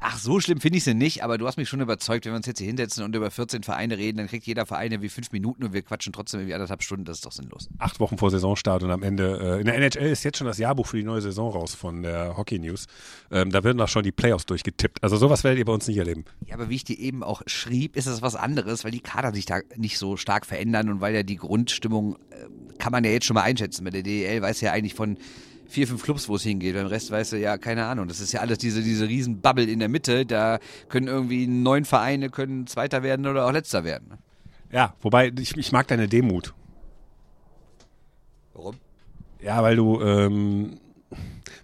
[0.00, 2.36] Ach, so schlimm finde ich sie nicht, aber du hast mich schon überzeugt, wenn wir
[2.36, 5.32] uns jetzt hier hinsetzen und über 14 Vereine reden, dann kriegt jeder Verein irgendwie fünf
[5.32, 7.68] Minuten und wir quatschen trotzdem irgendwie anderthalb Stunden, das ist doch sinnlos.
[7.78, 10.58] Acht Wochen vor Saisonstart und am Ende, äh, in der NHL ist jetzt schon das
[10.58, 12.86] Jahrbuch für die neue Saison raus von der Hockey News.
[13.30, 15.02] Ähm, da werden auch schon die Playoffs durchgetippt.
[15.02, 16.24] Also sowas werdet ihr bei uns nicht erleben.
[16.46, 19.32] Ja, aber wie ich dir eben auch schrieb, ist das was anderes, weil die Kader
[19.32, 23.10] sich da nicht so stark verändern und weil ja die Grundstimmung, äh, kann man ja
[23.10, 23.84] jetzt schon mal einschätzen.
[23.84, 25.18] Bei der DEL weiß ja eigentlich von
[25.68, 26.74] vier, fünf Clubs, wo es hingeht.
[26.74, 28.08] Beim Rest weißt du ja, keine Ahnung.
[28.08, 30.26] Das ist ja alles diese, diese riesen Bubble in der Mitte.
[30.26, 34.14] Da können irgendwie neun Vereine können Zweiter werden oder auch Letzter werden.
[34.72, 36.54] Ja, wobei ich, ich mag deine Demut.
[38.54, 38.76] Warum?
[39.40, 40.80] Ja, weil du, ähm,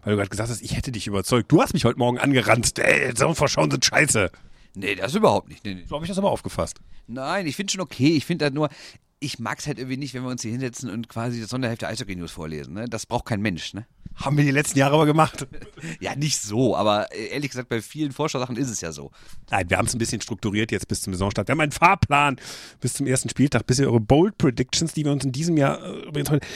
[0.04, 1.50] weil du gerade gesagt hast, ich hätte dich überzeugt.
[1.50, 2.78] Du hast mich heute Morgen angerannt.
[2.78, 4.30] Ey, Saisonvorschauen sind scheiße.
[4.76, 5.64] Nee, das überhaupt nicht.
[5.64, 5.84] Nee, nee.
[5.86, 6.80] So habe ich das aber aufgefasst.
[7.06, 8.16] Nein, ich finde schon okay.
[8.16, 8.68] Ich finde halt nur,
[9.20, 11.83] ich mag es halt irgendwie nicht, wenn wir uns hier hinsetzen und quasi das Sonderheft
[11.83, 12.74] der Eishockey News vorlesen.
[12.74, 12.87] Ne?
[12.88, 13.74] Das braucht kein Mensch.
[13.74, 13.87] Ne?
[14.16, 15.46] Haben wir die letzten Jahre aber gemacht.
[16.00, 19.11] Ja, nicht so, aber äh, ehrlich gesagt, bei vielen Vorschausachen ist es ja so.
[19.50, 21.46] Nein, wir haben es ein bisschen strukturiert jetzt bis zum Saisonstart.
[21.46, 22.37] Wir haben einen Fahrplan
[22.81, 25.83] bis zum ersten Spieltag, bis ihr eure Bold Predictions, die wir uns in diesem Jahr
[25.83, 26.46] äh, übrigens heute,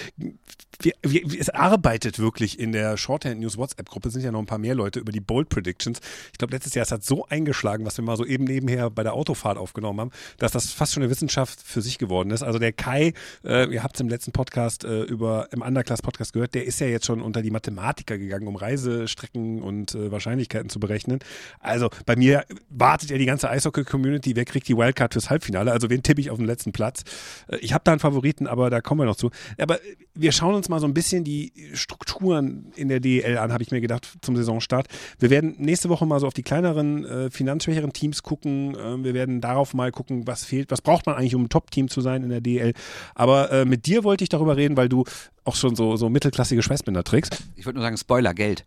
[0.81, 4.47] wir, wir, es arbeitet wirklich in der Shorthand News WhatsApp Gruppe, sind ja noch ein
[4.47, 6.01] paar mehr Leute über die Bold Predictions.
[6.33, 9.03] Ich glaube, letztes Jahr es hat so eingeschlagen, was wir mal so eben nebenher bei
[9.03, 12.42] der Autofahrt aufgenommen haben, dass das fast schon eine Wissenschaft für sich geworden ist.
[12.48, 13.12] Also der Kai,
[13.44, 16.80] äh, ihr habt es im letzten Podcast äh, über im Underclass Podcast gehört, der ist
[16.80, 21.18] ja jetzt schon unter die Mathematiker gegangen, um Reisestrecken und äh, Wahrscheinlichkeiten zu berechnen.
[21.61, 25.90] Also bei mir wartet ja die ganze Eishockey-Community, wer kriegt die Wildcard fürs Halbfinale, also
[25.90, 27.04] wen tippe ich auf den letzten Platz.
[27.48, 29.30] Äh, ich habe da einen Favoriten, aber da kommen wir noch zu.
[29.58, 29.78] Aber
[30.14, 33.70] wir schauen uns mal so ein bisschen die Strukturen in der DEL an, habe ich
[33.70, 34.88] mir gedacht, zum Saisonstart.
[35.18, 38.74] Wir werden nächste Woche mal so auf die kleineren, äh, finanzschwächeren Teams gucken.
[38.74, 41.88] Äh, wir werden darauf mal gucken, was fehlt, was braucht man eigentlich, um ein Top-Team
[41.88, 42.72] zu sein in der DEL.
[43.14, 45.05] Aber äh, mit dir wollte ich darüber reden, weil du
[45.44, 47.42] auch schon so, so mittelklassige Schwestbinder trägst.
[47.57, 48.64] Ich wollte nur sagen, Spoiler, Geld.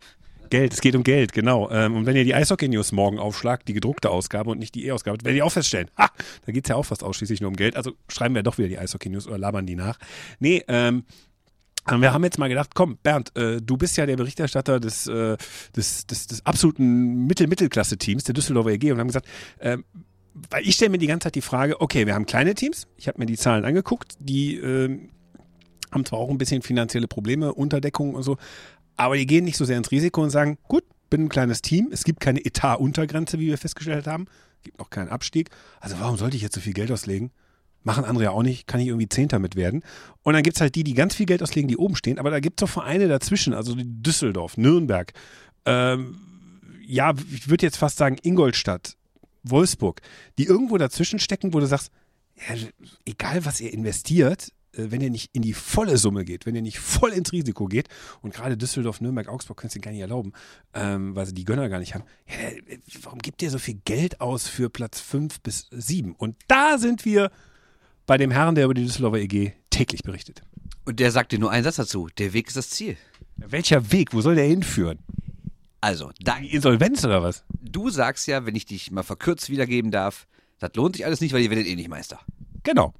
[0.52, 1.70] Geld, es geht um Geld, genau.
[1.70, 5.16] Ähm, und wenn ihr die Eishockey-News morgen aufschlagt, die gedruckte Ausgabe und nicht die E-Ausgabe,
[5.24, 6.10] werdet ihr auch feststellen, ha,
[6.44, 7.74] da geht es ja auch fast ausschließlich nur um Geld.
[7.74, 9.98] Also schreiben wir doch wieder die Eishockey-News oder labern die nach.
[10.40, 11.04] Nee, ähm,
[11.86, 15.38] wir haben jetzt mal gedacht, komm, Bernd, äh, du bist ja der Berichterstatter des, äh,
[15.74, 19.26] des, des, des absoluten Mittel-Mittelklasse-Teams, der Düsseldorfer EG, und haben gesagt,
[19.58, 19.84] ähm,
[20.50, 23.08] weil ich stelle mir die ganze Zeit die Frage, okay, wir haben kleine Teams, ich
[23.08, 25.10] habe mir die Zahlen angeguckt, die ähm,
[25.90, 28.38] haben zwar auch ein bisschen finanzielle Probleme, Unterdeckung und so,
[28.96, 31.88] aber die gehen nicht so sehr ins Risiko und sagen, gut, bin ein kleines Team,
[31.92, 34.26] es gibt keine Etat-Untergrenze, wie wir festgestellt haben,
[34.62, 37.30] gibt noch keinen Abstieg, also warum sollte ich jetzt so viel Geld auslegen?
[37.84, 39.82] Machen andere ja auch nicht, kann ich irgendwie Zehnter mit werden.
[40.22, 42.30] Und dann gibt es halt die, die ganz viel Geld auslegen, die oben stehen, aber
[42.30, 45.12] da gibt es auch Vereine dazwischen, also Düsseldorf, Nürnberg,
[45.66, 46.16] ähm,
[46.86, 48.96] ja, ich würde jetzt fast sagen Ingolstadt,
[49.42, 50.00] Wolfsburg,
[50.38, 51.90] die irgendwo dazwischen stecken, wo du sagst,
[52.36, 52.54] ja,
[53.04, 56.62] egal was ihr investiert, äh, wenn ihr nicht in die volle Summe geht, wenn ihr
[56.62, 57.88] nicht voll ins Risiko geht,
[58.20, 60.32] und gerade Düsseldorf, Nürnberg, Augsburg können es gar nicht erlauben,
[60.74, 62.50] ähm, weil sie die Gönner gar nicht haben, ja,
[63.02, 66.14] warum gibt ihr so viel Geld aus für Platz 5 bis 7?
[66.14, 67.30] Und da sind wir
[68.06, 70.42] bei dem Herrn, der über die Düsseldorfer EG täglich berichtet.
[70.84, 72.96] Und der sagt dir nur einen Satz dazu: Der Weg ist das Ziel.
[73.36, 74.12] Welcher Weg?
[74.12, 74.98] Wo soll der hinführen?
[75.80, 77.44] Also, da, Insolvenz oder was?
[77.72, 80.26] Du sagst ja, wenn ich dich mal verkürzt wiedergeben darf,
[80.58, 82.20] das lohnt sich alles nicht, weil ihr werdet eh nicht Meister.
[82.62, 82.94] Genau.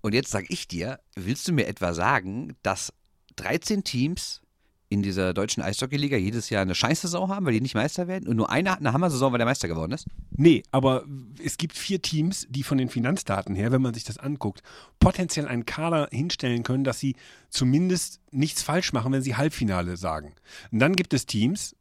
[0.00, 2.92] Und jetzt sag ich dir, willst du mir etwa sagen, dass
[3.36, 4.40] 13 Teams
[4.88, 8.36] in dieser deutschen Eishockeyliga jedes Jahr eine Scheißsaison haben, weil die nicht Meister werden und
[8.36, 10.06] nur einer hat eine Hammer-Saison, weil der Meister geworden ist?
[10.30, 11.04] Nee, aber
[11.42, 14.62] es gibt vier Teams, die von den Finanzdaten her, wenn man sich das anguckt,
[15.00, 17.16] potenziell einen Kader hinstellen können, dass sie
[17.50, 20.34] zumindest nichts falsch machen, wenn sie Halbfinale sagen.
[20.70, 21.74] Und dann gibt es Teams,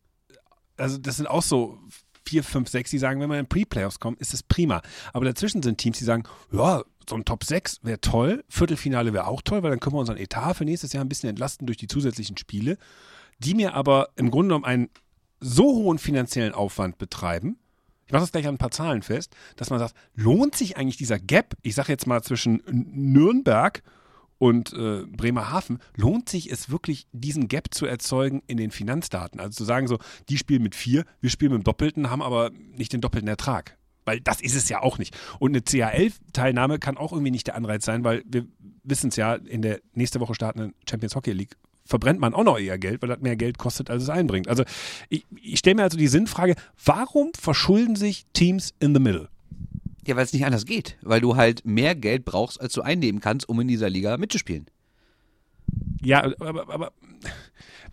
[0.78, 1.78] also das sind auch so
[2.26, 4.82] vier, fünf, sechs, die sagen, wenn wir in Pre-Playoffs kommen, ist es prima.
[5.14, 9.28] Aber dazwischen sind Teams, die sagen, ja, so ein Top 6 wäre toll, Viertelfinale wäre
[9.28, 11.78] auch toll, weil dann können wir unseren Etat für nächstes Jahr ein bisschen entlasten durch
[11.78, 12.78] die zusätzlichen Spiele,
[13.40, 14.90] die mir aber im Grunde genommen einen
[15.40, 17.60] so hohen finanziellen Aufwand betreiben,
[18.08, 20.98] ich mache das gleich an ein paar Zahlen fest, dass man sagt, lohnt sich eigentlich
[20.98, 23.94] dieser Gap, ich sage jetzt mal zwischen Nürnberg und
[24.74, 29.40] äh, Bremerhaven, lohnt sich es wirklich, diesen Gap zu erzeugen in den Finanzdaten?
[29.40, 29.98] Also zu sagen so,
[30.30, 33.78] die spielen mit vier, wir spielen mit dem Doppelten, haben aber nicht den doppelten Ertrag.
[34.04, 35.18] Weil das ist es ja auch nicht.
[35.40, 38.46] Und eine CHL-Teilnahme kann auch irgendwie nicht der Anreiz sein, weil wir
[38.84, 42.58] wissen es ja, in der nächste Woche startenden Champions Hockey League verbrennt man auch noch
[42.58, 44.48] eher Geld, weil das mehr Geld kostet, als es einbringt.
[44.48, 44.64] Also
[45.10, 49.30] ich, ich stelle mir also die Sinnfrage, warum verschulden sich Teams in the middle?
[50.08, 50.98] Ja, weil es nicht anders geht.
[51.02, 54.68] Weil du halt mehr Geld brauchst, als du einnehmen kannst, um in dieser Liga mitzuspielen.
[56.02, 56.92] Ja, aber, aber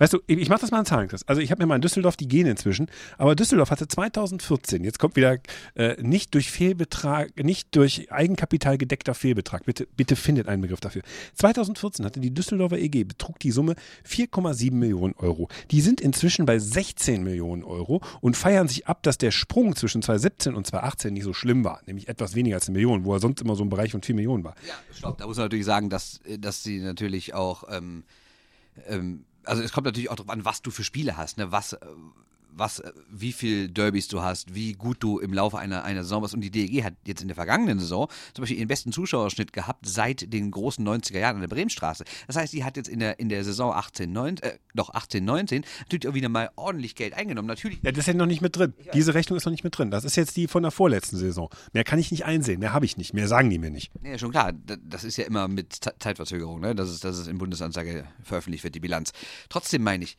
[0.03, 1.27] weißt du, ich mache das mal in Zahlenkreis.
[1.29, 4.99] Also ich habe mir mal in Düsseldorf, die gehen inzwischen, aber Düsseldorf hatte 2014, jetzt
[4.99, 5.39] kommt wieder
[5.75, 9.65] äh, nicht durch Fehlbetrag, nicht durch Eigenkapital gedeckter Fehlbetrag.
[9.65, 11.03] Bitte, bitte findet einen Begriff dafür.
[11.35, 15.49] 2014 hatte die Düsseldorfer EG betrug die Summe 4,7 Millionen Euro.
[15.71, 20.03] Die sind inzwischen bei 16 Millionen Euro und feiern sich ab, dass der Sprung zwischen
[20.03, 23.21] 2017 und 2018 nicht so schlimm war, nämlich etwas weniger als eine Million, wo er
[23.21, 24.55] sonst immer so im Bereich von 4 Millionen war.
[24.67, 25.19] Ja, stopp.
[25.19, 28.05] Da muss man natürlich sagen, dass, dass sie natürlich auch, ähm,
[28.87, 31.53] ähm, also es kommt natürlich auch darauf an, was du für Spiele hast, ne?
[31.53, 31.87] Was, äh,
[32.55, 36.23] was, äh, wie viel Derbys du hast, wie gut du im Laufe einer, einer Saison
[36.23, 36.35] warst.
[36.35, 39.87] Und die DEG hat jetzt in der vergangenen Saison zum Beispiel ihren besten Zuschauerschnitt gehabt
[39.87, 42.05] seit den großen 90er Jahren an der Bremenstraße.
[42.27, 45.25] Das heißt, die hat jetzt in der, in der Saison 18, 19, äh, doch 18,
[45.25, 47.49] 19 natürlich auch wieder mal ordentlich Geld eingenommen.
[47.49, 47.79] Natürlich.
[47.83, 48.75] Ja, das ist ja noch nicht mit drin.
[48.95, 49.91] Diese Rechnung ist noch nicht mit drin.
[49.91, 51.49] Das ist jetzt die von der vorletzten Saison.
[51.73, 53.91] Mehr kann ich nicht einsehen, mehr habe ich nicht, mehr sagen die mir nicht.
[54.03, 54.53] Ja, schon klar.
[54.53, 56.75] Das ist ja immer mit Ze- Zeitverzögerung, ne?
[56.75, 59.12] dass, es, dass es in Bundesanzeige veröffentlicht wird, die Bilanz.
[59.49, 60.17] Trotzdem meine ich,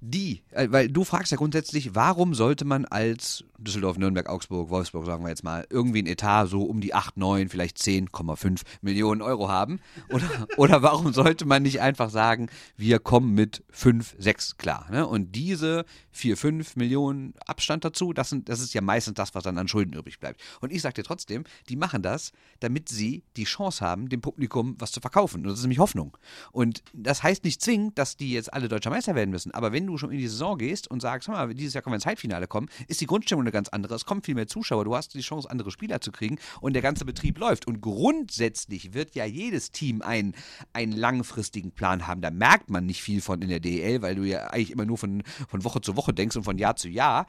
[0.00, 5.06] die, äh, weil du fragst ja grundsätzlich, warum sollte man als Düsseldorf, Nürnberg, Augsburg, Wolfsburg,
[5.06, 9.22] sagen wir jetzt mal, irgendwie ein Etat so um die 8, 9, vielleicht 10,5 Millionen
[9.22, 9.80] Euro haben?
[10.10, 14.86] Oder, oder warum sollte man nicht einfach sagen, wir kommen mit 5, 6 klar?
[14.90, 15.06] Ne?
[15.06, 19.44] Und diese 4, 5 Millionen Abstand dazu, das, sind, das ist ja meistens das, was
[19.44, 20.40] dann an Schulden übrig bleibt.
[20.60, 24.76] Und ich sage dir trotzdem, die machen das, damit sie die Chance haben, dem Publikum
[24.78, 25.38] was zu verkaufen.
[25.38, 26.16] Und das ist nämlich Hoffnung.
[26.52, 29.52] Und das heißt nicht zwingend, dass die jetzt alle deutscher Meister werden müssen.
[29.52, 31.96] Aber wenn du schon in die Saison gehst und sagst, mal, dieses Jahr können wir
[31.96, 33.94] ins Halbfinale kommen, ist die Grundstimmung eine ganz andere.
[33.94, 34.84] Es kommen viel mehr Zuschauer.
[34.84, 37.66] Du hast die Chance, andere Spieler zu kriegen und der ganze Betrieb läuft.
[37.66, 40.34] Und grundsätzlich wird ja jedes Team einen,
[40.72, 42.20] einen langfristigen Plan haben.
[42.20, 44.98] Da merkt man nicht viel von in der DEL, weil du ja eigentlich immer nur
[44.98, 47.26] von, von Woche zu Woche denkst und von Jahr zu Jahr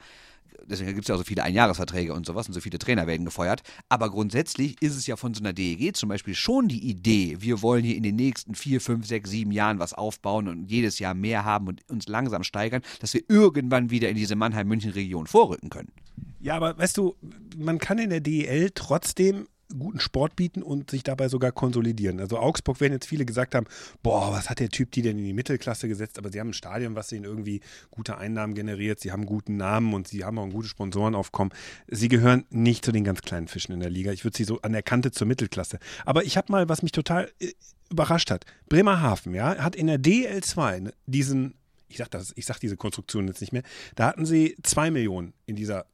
[0.66, 3.24] deswegen gibt es ja auch so viele Einjahresverträge und sowas und so viele Trainer werden
[3.24, 3.62] gefeuert.
[3.88, 7.62] Aber grundsätzlich ist es ja von so einer DEG zum Beispiel schon die Idee, wir
[7.62, 11.14] wollen hier in den nächsten vier, fünf, sechs, sieben Jahren was aufbauen und jedes Jahr
[11.14, 15.92] mehr haben und uns langsam steigern, dass wir irgendwann wieder in diese Mannheim-München-Region vorrücken können.
[16.40, 17.16] Ja, aber weißt du,
[17.56, 22.20] man kann in der DEL trotzdem guten Sport bieten und sich dabei sogar konsolidieren.
[22.20, 23.66] Also Augsburg werden jetzt viele gesagt haben,
[24.02, 26.18] boah, was hat der Typ die denn in die Mittelklasse gesetzt?
[26.18, 29.00] Aber sie haben ein Stadion, was ihnen irgendwie gute Einnahmen generiert.
[29.00, 31.52] Sie haben guten Namen und sie haben auch ein gutes Sponsorenaufkommen.
[31.88, 34.12] Sie gehören nicht zu den ganz kleinen Fischen in der Liga.
[34.12, 35.78] Ich würde sie so an der Kante zur Mittelklasse.
[36.06, 37.52] Aber ich habe mal, was mich total äh,
[37.90, 38.44] überrascht hat.
[38.68, 41.54] Bremerhaven, ja, hat in der DL2 diesen,
[41.88, 43.62] ich sag das, ich sag diese Konstruktion jetzt nicht mehr,
[43.96, 45.86] da hatten sie zwei Millionen in dieser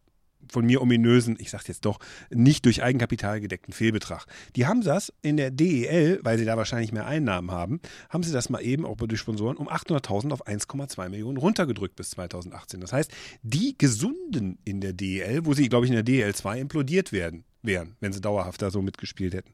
[0.50, 1.98] von mir ominösen, ich sag's jetzt doch,
[2.30, 4.26] nicht durch Eigenkapital gedeckten Fehlbetrag.
[4.56, 8.32] Die haben das in der DEL, weil sie da wahrscheinlich mehr Einnahmen haben, haben sie
[8.32, 12.80] das mal eben, auch durch Sponsoren, um 800.000 auf 1,2 Millionen runtergedrückt bis 2018.
[12.80, 13.10] Das heißt,
[13.42, 17.44] die Gesunden in der DEL, wo sie, glaube ich, in der DEL 2 implodiert werden,
[17.62, 19.52] wären, wenn sie dauerhaft da so mitgespielt hätten.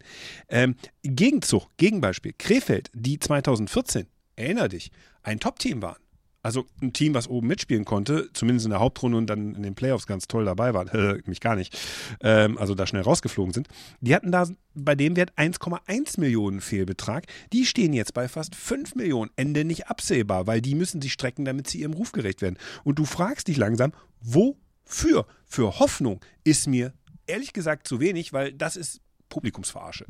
[0.49, 4.91] Ähm, Gegenzug, Gegenbeispiel, Krefeld, die 2014, erinner dich,
[5.23, 5.99] ein Top-Team waren.
[6.43, 9.75] Also ein Team, was oben mitspielen konnte, zumindest in der Hauptrunde und dann in den
[9.75, 11.77] Playoffs ganz toll dabei waren, äh, mich gar nicht,
[12.23, 13.69] ähm, also da schnell rausgeflogen sind.
[14.01, 17.27] Die hatten da bei dem Wert 1,1 Millionen Fehlbetrag.
[17.53, 19.31] Die stehen jetzt bei fast 5 Millionen.
[19.37, 22.59] Ende nicht absehbar, weil die müssen sich strecken, damit sie ihrem Ruf gerecht werden.
[22.85, 25.27] Und du fragst dich langsam, wofür?
[25.45, 26.95] Für Hoffnung ist mir
[27.27, 30.07] ehrlich gesagt zu wenig, weil das ist Publikumsverarsche.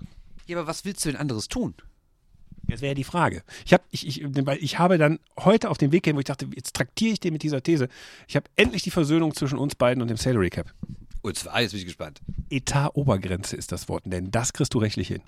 [0.47, 1.75] Ja, aber was willst du denn anderes tun?
[2.67, 3.43] Jetzt wäre die Frage.
[3.65, 6.27] Ich, hab, ich, ich, weil ich habe dann heute auf den Weg gehen, wo ich
[6.27, 7.89] dachte, jetzt traktiere ich den mit dieser These.
[8.29, 10.73] Ich habe endlich die Versöhnung zwischen uns beiden und dem Salary Cap.
[11.23, 12.21] Und zwar, jetzt bin ich gespannt.
[12.51, 15.23] Etat-Obergrenze ist das Wort, denn das kriegst du rechtlich hin.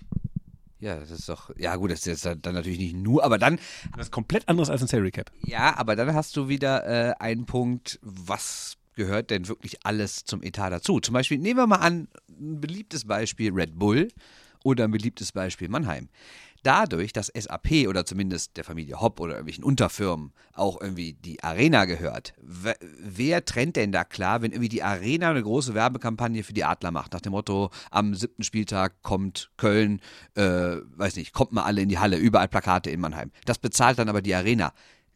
[0.79, 3.59] Ja, das ist doch, ja gut, das ist jetzt dann natürlich nicht nur, aber dann,
[3.97, 5.31] Das ist komplett anderes als ein Salary Cap.
[5.45, 10.43] ja, aber dann hast du wieder äh, einen Punkt, was gehört denn wirklich alles zum
[10.43, 10.99] Etat dazu?
[11.01, 14.09] Zum Beispiel, nehmen wir mal an, ein beliebtes Beispiel Red Bull
[14.65, 16.09] oder ein beliebtes Beispiel Mannheim.
[16.63, 21.87] Dadurch, dass SAP oder zumindest der Familie Hopp oder irgendwelchen Unterfirmen auch irgendwie die Arena
[21.87, 26.65] gehört, wer, trennt denn da klar, wenn irgendwie die Arena eine große Werbekampagne für die
[26.65, 30.01] Adler macht, nach dem Motto, am siebten Spieltag kommt Köln,
[30.35, 33.33] äh, weiß nicht, kommt mal alle in die Halle, überall Plakate in Mannheim.
[33.45, 34.73] Das bezahlt dann aber die Arena.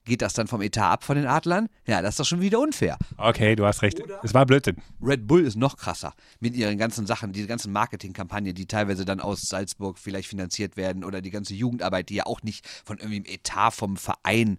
[0.06, 1.68] Geht das dann vom Etat ab von den Adlern?
[1.84, 2.96] Ja, das ist doch schon wieder unfair.
[3.16, 4.00] Okay, du hast recht.
[4.22, 4.76] Es war Blödsinn.
[5.02, 9.18] Red Bull ist noch krasser mit ihren ganzen Sachen, diese ganzen Marketingkampagnen, die teilweise dann
[9.18, 13.16] aus Salzburg vielleicht finanziert werden oder die ganze Jugendarbeit, die ja auch nicht von irgendwie
[13.16, 14.58] im Etat vom Verein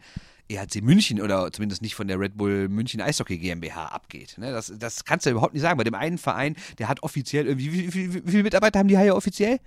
[0.49, 4.37] EHC München oder zumindest nicht von der Red Bull München Eishockey GmbH abgeht.
[4.37, 4.51] Ne?
[4.51, 5.77] Das, das kannst du ja überhaupt nicht sagen.
[5.77, 8.87] Bei dem einen Verein, der hat offiziell irgendwie, wie, wie, wie, wie viele Mitarbeiter haben
[8.87, 9.59] die Haie offiziell?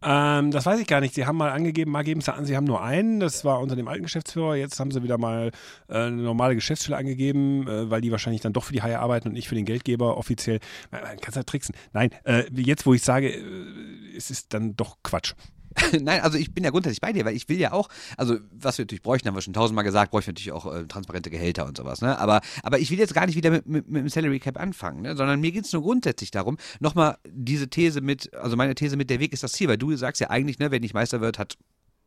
[0.00, 1.14] Ähm, das weiß ich gar nicht.
[1.14, 3.18] Sie haben mal angegeben, mal geben sie an, sie haben nur einen.
[3.18, 4.54] Das war unter dem alten Geschäftsführer.
[4.54, 5.50] Jetzt haben sie wieder mal
[5.88, 9.28] äh, eine normale Geschäftsstelle angegeben, äh, weil die wahrscheinlich dann doch für die Haie arbeiten
[9.28, 10.60] und nicht für den Geldgeber offiziell.
[10.92, 11.74] Man, man kann es halt tricksen.
[11.92, 15.34] Nein, äh, jetzt wo ich sage, äh, es ist dann doch Quatsch.
[16.00, 18.78] Nein, also ich bin ja grundsätzlich bei dir, weil ich will ja auch, also was
[18.78, 21.66] wir natürlich bräuchten, haben wir schon tausendmal gesagt, bräuchten wir natürlich auch äh, transparente Gehälter
[21.66, 22.18] und sowas, ne?
[22.18, 25.02] Aber, aber ich will jetzt gar nicht wieder mit, mit, mit dem Salary Cap anfangen,
[25.02, 25.16] ne?
[25.16, 29.10] Sondern mir geht es nur grundsätzlich darum, nochmal diese These mit, also meine These mit
[29.10, 31.38] der Weg ist das Ziel, weil du sagst ja eigentlich, ne, wer nicht Meister wird,
[31.38, 31.56] hat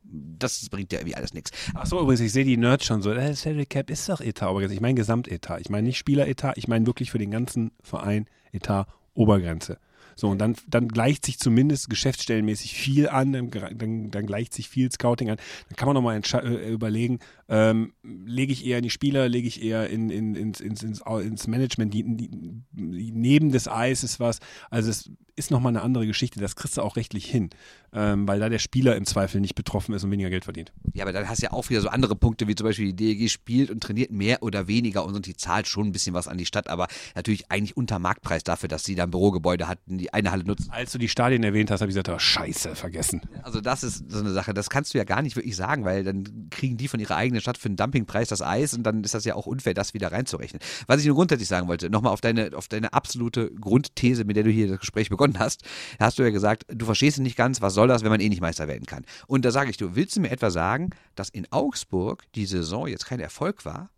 [0.04, 1.52] das bringt ja irgendwie alles nichts.
[1.74, 3.12] Ach so, übrigens, ich sehe die Nerds schon so.
[3.12, 4.74] Äh, Salary Cap ist doch Etat, Obergrenze.
[4.74, 5.60] Ich meine Gesamtetat.
[5.60, 9.78] Ich meine nicht Spieleretat, ich meine wirklich für den ganzen Verein Etat Obergrenze.
[10.14, 14.90] So, und dann, dann gleicht sich zumindest geschäftsstellenmäßig viel an, dann, dann, gleicht sich viel
[14.90, 15.38] Scouting an.
[15.68, 17.18] Dann kann man nochmal äh, überlegen,
[17.52, 21.02] ähm, lege ich eher in die Spieler, lege ich eher in, in, ins, ins, ins,
[21.02, 24.38] ins Management, die, die, neben des Eises was.
[24.70, 27.50] Also es ist nochmal eine andere Geschichte, das kriegst du auch rechtlich hin,
[27.92, 30.72] ähm, weil da der Spieler im Zweifel nicht betroffen ist und weniger Geld verdient.
[30.94, 33.16] Ja, aber dann hast du ja auch wieder so andere Punkte, wie zum Beispiel die
[33.16, 36.38] DEG spielt und trainiert mehr oder weniger und die zahlt schon ein bisschen was an
[36.38, 40.12] die Stadt, aber natürlich eigentlich unter Marktpreis dafür, dass sie da ein Bürogebäude hatten, die
[40.12, 40.70] eine Halle nutzen.
[40.70, 43.22] Als du die Stadien erwähnt hast, habe ich gesagt, oh, scheiße, vergessen.
[43.42, 46.04] Also das ist so eine Sache, das kannst du ja gar nicht wirklich sagen, weil
[46.04, 49.14] dann kriegen die von ihrer eigenen Stadt für einen Dumpingpreis das Eis und dann ist
[49.14, 50.60] das ja auch unfair, das wieder reinzurechnen.
[50.86, 54.44] Was ich nur grundsätzlich sagen wollte, nochmal auf deine, auf deine absolute Grundthese, mit der
[54.44, 55.62] du hier das Gespräch begonnen hast,
[55.98, 58.40] hast du ja gesagt, du verstehst nicht ganz, was soll das, wenn man eh nicht
[58.40, 59.04] Meister werden kann.
[59.26, 62.86] Und da sage ich, du willst du mir etwa sagen, dass in Augsburg die Saison
[62.86, 63.90] jetzt kein Erfolg war?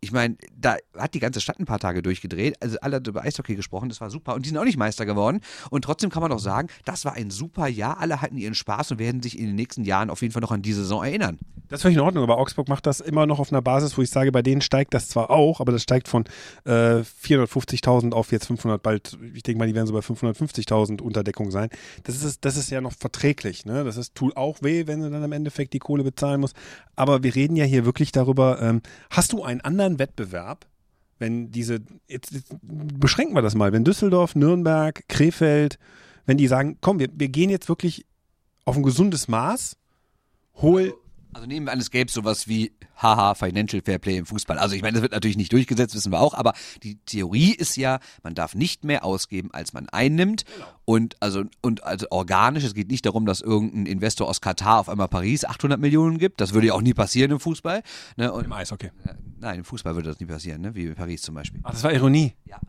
[0.00, 3.22] Ich meine, da hat die ganze Stadt ein paar Tage durchgedreht, also alle hat über
[3.22, 5.40] Eishockey gesprochen, das war super und die sind auch nicht Meister geworden.
[5.70, 8.92] Und trotzdem kann man doch sagen, das war ein super Jahr, alle hatten ihren Spaß
[8.92, 11.38] und werden sich in den nächsten Jahren auf jeden Fall noch an die Saison erinnern.
[11.68, 14.02] Das ist völlig in Ordnung, aber Augsburg macht das immer noch auf einer Basis, wo
[14.02, 16.24] ich sage, bei denen steigt das zwar auch, aber das steigt von
[16.64, 21.50] äh, 450.000 auf jetzt 500, bald, ich denke mal, die werden so bei 550.000 Unterdeckung
[21.50, 21.68] sein.
[22.04, 23.82] Das ist, das ist ja noch verträglich, ne?
[23.82, 26.54] Das ist, tut auch weh, wenn du dann im Endeffekt die Kohle bezahlen musst.
[26.94, 28.80] Aber wir reden ja hier wirklich darüber, ähm,
[29.10, 30.66] hast du einen anderen Wettbewerb,
[31.18, 35.78] wenn diese, jetzt, jetzt beschränken wir das mal, wenn Düsseldorf, Nürnberg, Krefeld,
[36.26, 38.04] wenn die sagen, komm, wir, wir gehen jetzt wirklich
[38.64, 39.76] auf ein gesundes Maß,
[40.56, 40.94] hol
[41.32, 44.58] Also nehmen wir an, es gäbe sowas wie haha Financial Fair Play im Fußball.
[44.58, 47.76] Also ich meine, das wird natürlich nicht durchgesetzt, wissen wir auch, aber die Theorie ist
[47.76, 50.44] ja, man darf nicht mehr ausgeben, als man einnimmt.
[50.84, 54.88] Und also und also organisch, es geht nicht darum, dass irgendein Investor aus Katar auf
[54.88, 56.40] einmal Paris 800 Millionen gibt.
[56.40, 57.82] Das würde ja auch nie passieren im Fußball.
[58.16, 58.32] Ne?
[58.32, 58.90] Und, im Eishockey.
[59.40, 60.74] nein, im Fußball würde das nie passieren, ne?
[60.76, 61.60] wie in Paris zum Beispiel.
[61.64, 62.34] Ach, das war Ironie.
[62.44, 62.60] Ja.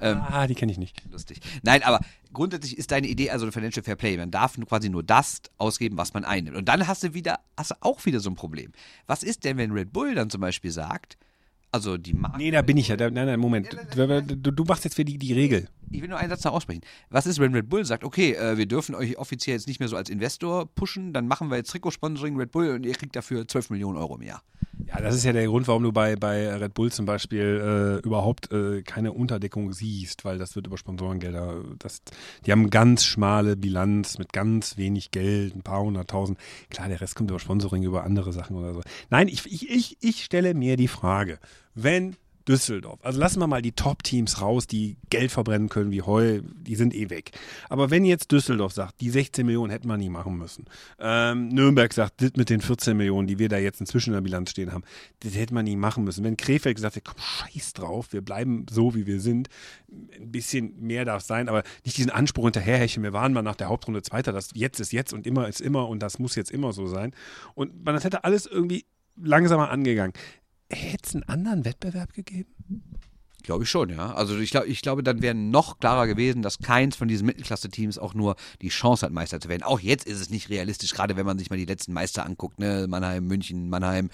[0.00, 1.02] Ähm, Ah, die kenne ich nicht.
[1.12, 1.40] lustig.
[1.62, 2.00] Nein, aber
[2.32, 4.16] grundsätzlich ist deine Idee also ein Financial Fair Play.
[4.16, 6.56] Man darf nur quasi nur das ausgeben, was man einnimmt.
[6.56, 8.72] Und dann hast du wieder, hast du auch wieder so ein Problem.
[9.06, 11.16] Was ist denn, wenn Red Bull dann zum Beispiel sagt,
[11.72, 12.38] also die Marke.
[12.38, 12.96] Nee, da bin ich ja.
[12.96, 13.76] Da, nein, nein, Moment.
[13.94, 15.68] Du, du, machst jetzt wieder die, die Regel.
[15.90, 16.82] Ich will nur einen Satz noch aussprechen.
[17.10, 19.88] Was ist, wenn Red Bull sagt, okay, äh, wir dürfen euch offiziell jetzt nicht mehr
[19.88, 23.46] so als Investor pushen, dann machen wir jetzt Trikotsponsoring Red Bull und ihr kriegt dafür
[23.46, 24.42] 12 Millionen Euro im Jahr.
[24.86, 28.06] Ja, das ist ja der Grund, warum du bei, bei Red Bull zum Beispiel äh,
[28.06, 32.02] überhaupt äh, keine Unterdeckung siehst, weil das wird über Sponsorengelder, das,
[32.44, 36.38] die haben ganz schmale Bilanz mit ganz wenig Geld, ein paar hunderttausend.
[36.70, 38.82] Klar, der Rest kommt über Sponsoring, über andere Sachen oder so.
[39.10, 41.38] Nein, ich, ich, ich, ich stelle mir die Frage,
[41.74, 42.16] wenn
[42.48, 43.00] Düsseldorf.
[43.02, 46.94] Also lassen wir mal die Top-Teams raus, die Geld verbrennen können wie Heu, die sind
[46.94, 47.32] eh weg.
[47.68, 50.66] Aber wenn jetzt Düsseldorf sagt, die 16 Millionen hätten wir nie machen müssen,
[50.98, 54.20] ähm, Nürnberg sagt, das mit den 14 Millionen, die wir da jetzt inzwischen in der
[54.20, 54.84] Bilanz stehen haben,
[55.20, 56.22] das hätte man nie machen müssen.
[56.24, 59.48] Wenn Krefeld gesagt hätte, komm, scheiß drauf, wir bleiben so, wie wir sind,
[59.88, 63.68] ein bisschen mehr darf sein, aber nicht diesen Anspruch hinterherhechern, wir waren mal nach der
[63.68, 66.72] Hauptrunde Zweiter, das jetzt ist jetzt und immer ist immer und das muss jetzt immer
[66.72, 67.12] so sein.
[67.54, 68.84] Und man das hätte alles irgendwie
[69.16, 70.12] langsamer angegangen.
[70.70, 72.46] Hätte es einen anderen Wettbewerb gegeben?
[73.46, 74.12] Glaube ich schon, ja.
[74.12, 77.96] Also ich, glaub, ich glaube, dann wäre noch klarer gewesen, dass keins von diesen Mittelklasse-Teams
[77.96, 79.62] auch nur die Chance hat, Meister zu werden.
[79.62, 82.58] Auch jetzt ist es nicht realistisch, gerade wenn man sich mal die letzten Meister anguckt,
[82.58, 82.86] ne?
[82.88, 84.10] Mannheim, München, Mannheim.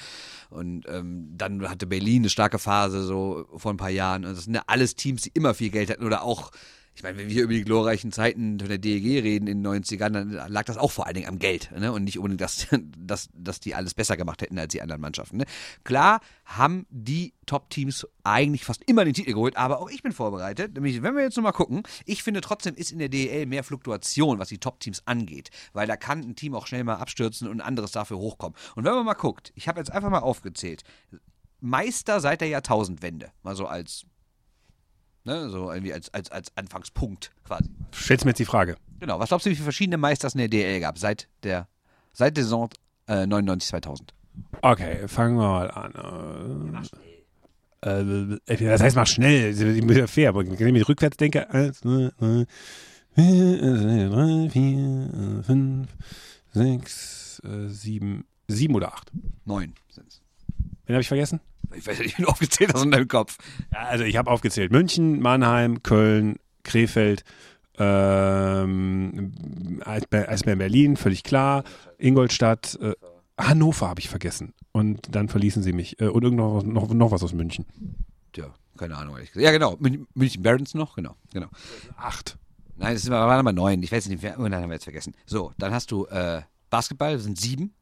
[0.50, 4.26] Und ähm, dann hatte Berlin eine starke Phase so vor ein paar Jahren.
[4.26, 6.50] Und das sind ja alles Teams, die immer viel Geld hatten oder auch
[6.94, 10.30] ich meine, wenn wir über die glorreichen Zeiten der DEG reden in den 90ern, dann
[10.30, 11.90] lag das auch vor allen Dingen am Geld ne?
[11.90, 12.66] und nicht unbedingt, dass,
[12.98, 15.38] dass, dass die alles besser gemacht hätten als die anderen Mannschaften.
[15.38, 15.46] Ne?
[15.84, 20.74] Klar haben die Top-Teams eigentlich fast immer den Titel geholt, aber auch ich bin vorbereitet.
[20.74, 24.38] Nämlich, wenn wir jetzt nochmal gucken, ich finde trotzdem ist in der DEL mehr Fluktuation,
[24.38, 27.66] was die Top-Teams angeht, weil da kann ein Team auch schnell mal abstürzen und ein
[27.66, 28.56] anderes dafür hochkommen.
[28.76, 30.82] Und wenn man mal guckt, ich habe jetzt einfach mal aufgezählt,
[31.60, 34.04] Meister seit der Jahrtausendwende, mal so als
[35.24, 37.70] Ne, so irgendwie als, als, als Anfangspunkt quasi.
[37.94, 38.76] Stellst mir jetzt die Frage.
[38.98, 39.20] Genau.
[39.20, 41.68] Was glaubst du, wie viele verschiedene Meister es in der DL gab seit der,
[42.12, 42.68] seit der Saison
[43.06, 44.14] äh, 99, 2000?
[44.62, 46.88] Okay, fangen wir mal an.
[47.84, 51.80] Äh, äh, das heißt, mach schnell, das ist fair, aber wenn ich rückwärts denke, eins,
[51.80, 52.10] zwei,
[53.14, 55.88] drei, vier, fünf,
[56.52, 59.10] sechs, äh, sieben, sieben oder acht.
[59.44, 60.22] Neun sind es.
[60.86, 61.40] Wen habe ich vergessen?
[61.74, 63.38] Ich weiß nicht, wie du aufgezählt hast in deinem Kopf.
[63.70, 64.72] Also ich habe aufgezählt.
[64.72, 67.24] München, Mannheim, Köln, Krefeld,
[67.78, 69.32] ähm,
[69.84, 71.64] Eisbär Berlin, völlig klar.
[71.98, 72.94] Ingolstadt, äh,
[73.38, 74.54] Hannover habe ich vergessen.
[74.72, 76.00] Und dann verließen sie mich.
[76.00, 77.66] Äh, und irgendwas noch, noch was aus München.
[78.32, 79.16] Tja, keine Ahnung.
[79.34, 79.76] Ja, genau.
[79.78, 81.16] München Barons noch, genau.
[81.32, 81.48] genau.
[81.96, 82.38] Acht.
[82.76, 83.82] Nein, das waren aber neun.
[83.82, 85.14] Ich weiß nicht, oh, nein, haben wir jetzt vergessen.
[85.26, 87.74] So, dann hast du äh, Basketball, das sind sieben.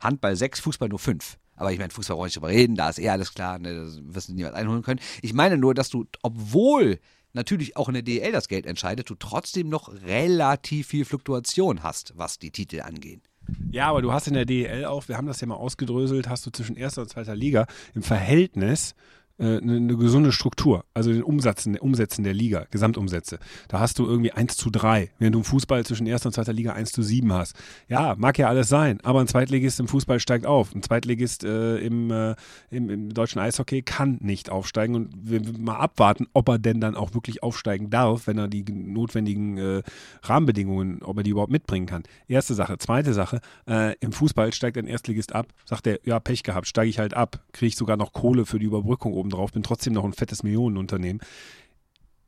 [0.00, 1.38] Handball sechs, Fußball nur fünf.
[1.58, 3.74] Aber ich meine, Fußball brauche ich nicht drüber reden, da ist eh alles klar, ne,
[3.74, 5.00] da wirst du niemand einholen können.
[5.22, 6.98] Ich meine nur, dass du, obwohl
[7.32, 12.14] natürlich auch in der DL das Geld entscheidet, du trotzdem noch relativ viel Fluktuation hast,
[12.16, 13.22] was die Titel angehen.
[13.70, 16.44] Ja, aber du hast in der DEL auch, wir haben das ja mal ausgedröselt, hast
[16.46, 18.94] du zwischen erster und zweiter Liga im Verhältnis
[19.38, 23.38] äh, eine gesunde Struktur, also den Umsätzen, Umsätzen der Liga, Gesamtumsätze.
[23.68, 26.52] Da hast du irgendwie 1 zu 3, während du im Fußball zwischen erster und zweiter
[26.52, 27.54] Liga 1 zu 7 hast.
[27.88, 30.74] Ja, mag ja alles sein, aber ein Zweitligist im Fußball steigt auf.
[30.74, 32.34] Ein Zweitligist äh, im, äh,
[32.70, 36.94] im, im, deutschen Eishockey kann nicht aufsteigen und wir mal abwarten, ob er denn dann
[36.94, 39.82] auch wirklich aufsteigen darf, wenn er die notwendigen äh,
[40.22, 42.02] Rahmenbedingungen, ob er die überhaupt mitbringen kann.
[42.26, 42.78] Erste Sache.
[42.78, 46.90] Zweite Sache, äh, im Fußball steigt ein Erstligist ab, sagt er, ja, Pech gehabt, steige
[46.90, 49.92] ich halt ab, kriege ich sogar noch Kohle für die Überbrückung oben obendrauf, bin trotzdem
[49.92, 51.20] noch ein fettes Millionenunternehmen.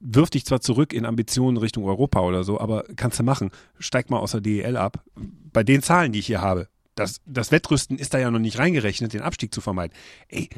[0.01, 3.51] Wirf dich zwar zurück in Ambitionen Richtung Europa oder so, aber kannst du machen.
[3.79, 5.05] Steig mal aus der DEL ab.
[5.53, 8.59] Bei den Zahlen, die ich hier habe, das, das Wettrüsten ist da ja noch nicht
[8.59, 9.97] reingerechnet, den Abstieg zu vermeiden.
[10.29, 10.49] Ey,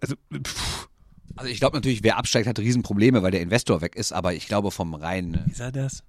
[0.00, 0.88] also, pff.
[1.36, 4.48] Also ich glaube natürlich, wer absteigt, hat Riesenprobleme, weil der Investor weg ist, aber ich
[4.48, 5.42] glaube vom reinen.
[5.46, 6.02] Wie ist er das?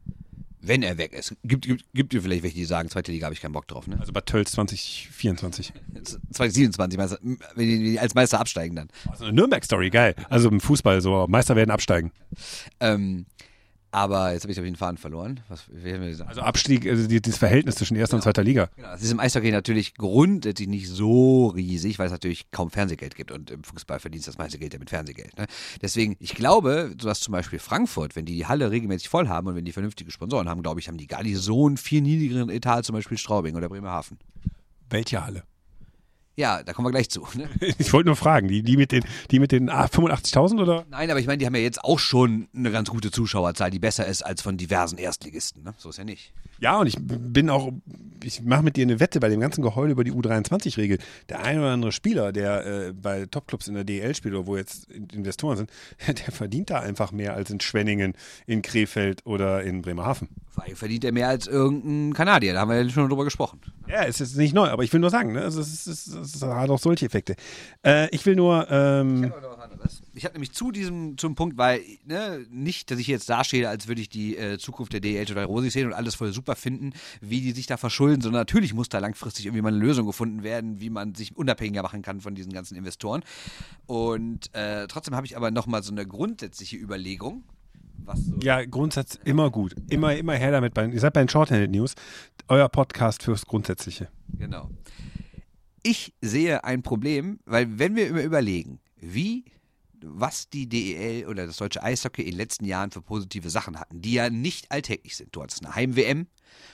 [0.62, 1.36] Wenn er weg ist.
[1.44, 3.88] Gibt, gibt, gibt ihr vielleicht welche, die sagen, zweite Liga habe ich keinen Bock drauf,
[3.88, 3.98] ne?
[4.00, 5.74] Also Bad Tölz 2024.
[6.32, 7.20] 2027, Meister,
[7.56, 8.90] wenn die als Meister absteigen dann.
[9.08, 10.16] Also eine Nürnberg-Story, geil.
[10.30, 12.12] Also im Fußball so, Meister werden absteigen.
[12.80, 13.26] Ähm,
[13.92, 15.40] aber jetzt habe ich den Faden verloren.
[15.48, 15.66] Was,
[16.28, 18.20] also Abstieg, also dieses Verhältnis zwischen erster genau.
[18.20, 18.70] und zweiter Liga.
[18.76, 18.90] Genau.
[18.90, 23.32] Das ist im Eishockey natürlich grundsätzlich nicht so riesig, weil es natürlich kaum Fernsehgeld gibt
[23.32, 25.38] und im Fußball verdienst das meiste Geld ja mit Fernsehgeld.
[25.38, 25.48] Ne?
[25.82, 29.48] Deswegen, ich glaube, so was zum Beispiel Frankfurt, wenn die die Halle regelmäßig voll haben
[29.48, 32.02] und wenn die vernünftige Sponsoren haben, glaube ich, haben die gar nicht so einen viel
[32.02, 34.18] niedrigeren Etat, zum Beispiel Straubing oder Bremerhaven.
[34.90, 35.44] Welche Halle?
[36.40, 37.28] Ja, da kommen wir gleich zu.
[37.36, 37.50] Ne?
[37.80, 40.86] Ich wollte nur fragen, die, die mit den, die mit den 85.000 oder?
[40.90, 43.80] Nein, aber ich meine, die haben ja jetzt auch schon eine ganz gute Zuschauerzahl, die
[43.80, 45.64] besser ist als von diversen Erstligisten.
[45.64, 45.74] Ne?
[45.76, 46.32] So ist ja nicht.
[46.62, 47.74] Ja, und ich bin auch,
[48.24, 51.00] ich mache mit dir eine Wette bei dem ganzen Geheul über die U23-Regel.
[51.28, 54.56] Der ein oder andere Spieler, der äh, bei Topclubs in der DL spielt oder wo
[54.56, 55.72] jetzt Investoren sind,
[56.08, 58.14] der verdient da einfach mehr als in Schwenningen,
[58.46, 60.30] in Krefeld oder in Bremerhaven.
[60.56, 63.62] Allem verdient er mehr als irgendein Kanadier, da haben wir ja schon drüber gesprochen.
[63.88, 65.42] Ja, es ist nicht neu, aber ich will nur sagen, ne?
[65.42, 67.36] es, ist, es, es, es hat auch solche Effekte.
[67.86, 68.70] Äh, ich will nur.
[68.70, 69.32] Ähm,
[70.14, 73.88] ich habe nämlich zu diesem zum Punkt, weil ne, nicht, dass ich jetzt dastehe, als
[73.88, 76.94] würde ich die äh, Zukunft der DL oder Rosi sehen und alles voll super finden,
[77.22, 80.44] wie die sich da verschulden, sondern natürlich muss da langfristig irgendwie mal eine Lösung gefunden
[80.44, 83.24] werden, wie man sich unabhängiger machen kann von diesen ganzen Investoren.
[83.86, 87.44] Und äh, trotzdem habe ich aber nochmal so eine grundsätzliche Überlegung.
[88.16, 89.76] So Ja, Grundsatz immer gut.
[89.90, 90.74] Immer, immer her damit.
[90.74, 91.96] Bei, ihr seid bei den Shorthanded News.
[92.48, 94.10] Euer Podcast fürs Grundsätzliche.
[94.38, 94.70] Genau.
[95.84, 99.46] Ich sehe ein Problem, weil wenn wir immer überlegen, wie,
[100.02, 104.02] was die DEL oder das deutsche Eishockey in den letzten Jahren für positive Sachen hatten,
[104.02, 105.36] die ja nicht alltäglich sind.
[105.36, 106.28] Du hattest eine Heim-WM,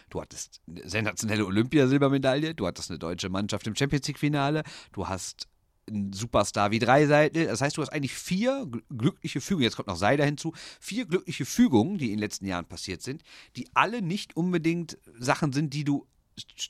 [0.09, 5.47] du hattest eine sensationelle Olympiasilbermedaille, du hattest eine deutsche Mannschaft im Champions League-Finale, du hast
[5.87, 7.45] einen Superstar wie Dreiseitel.
[7.45, 11.05] Das heißt, du hast eigentlich vier gl- glückliche Fügungen, jetzt kommt noch Seider hinzu, vier
[11.05, 13.23] glückliche Fügungen, die in den letzten Jahren passiert sind,
[13.55, 16.07] die alle nicht unbedingt Sachen sind, die du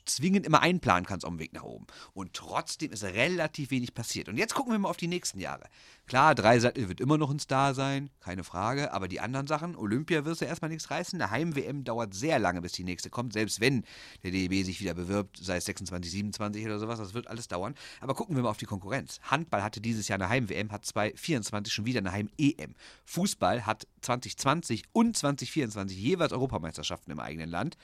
[0.06, 1.86] zwingend immer einplanen kannst auf dem Weg nach oben.
[2.12, 4.28] Und trotzdem ist relativ wenig passiert.
[4.28, 5.64] Und jetzt gucken wir mal auf die nächsten Jahre.
[6.06, 10.24] Klar, Dreiseitel wird immer noch ein Star sein, keine Frage, aber die anderen Sachen, Olympia
[10.24, 11.20] wirst du erstmal nichts reißen.
[11.20, 13.84] Eine Heim-WM dauert sehr lange, bis die nächste kommt, selbst wenn
[14.22, 17.74] der DEB sich wieder bewirbt, sei es 26, 27 oder sowas, das wird alles dauern.
[18.00, 19.18] Aber gucken wir mal auf die Konkurrenz.
[19.22, 22.76] Handball hatte dieses Jahr eine Heim-WM, hat 2024 schon wieder eine Heim-EM.
[23.04, 27.76] Fußball hat 2020 und 2024 jeweils Europameisterschaften im eigenen Land.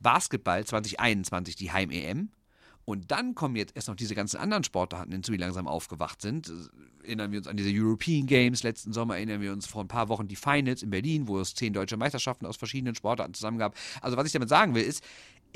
[0.00, 2.30] Basketball 2021 die Heim-EM.
[2.86, 6.52] Und dann kommen jetzt erst noch diese ganzen anderen Sportarten hinzu, die langsam aufgewacht sind.
[7.02, 10.08] Erinnern wir uns an diese European Games letzten Sommer, erinnern wir uns vor ein paar
[10.08, 13.74] Wochen die Finals in Berlin, wo es zehn deutsche Meisterschaften aus verschiedenen Sportarten zusammen gab.
[14.00, 15.02] Also was ich damit sagen will, ist,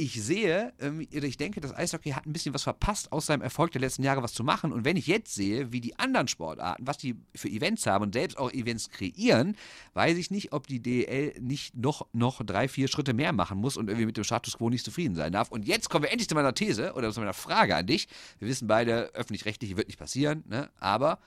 [0.00, 3.72] ich sehe, ähm, ich denke, das Eishockey hat ein bisschen was verpasst, aus seinem Erfolg
[3.72, 4.72] der letzten Jahre was zu machen.
[4.72, 8.14] Und wenn ich jetzt sehe, wie die anderen Sportarten, was die für Events haben und
[8.14, 9.56] selbst auch Events kreieren,
[9.92, 13.76] weiß ich nicht, ob die DL nicht noch, noch drei, vier Schritte mehr machen muss
[13.76, 15.50] und irgendwie mit dem Status quo nicht zufrieden sein darf.
[15.50, 18.08] Und jetzt kommen wir endlich zu meiner These oder zu meiner Frage an dich.
[18.38, 20.70] Wir wissen beide, öffentlich-rechtlich wird nicht passieren, ne?
[20.78, 21.18] aber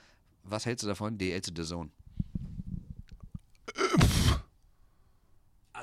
[0.44, 1.90] was hältst du davon, DL zu The Zone?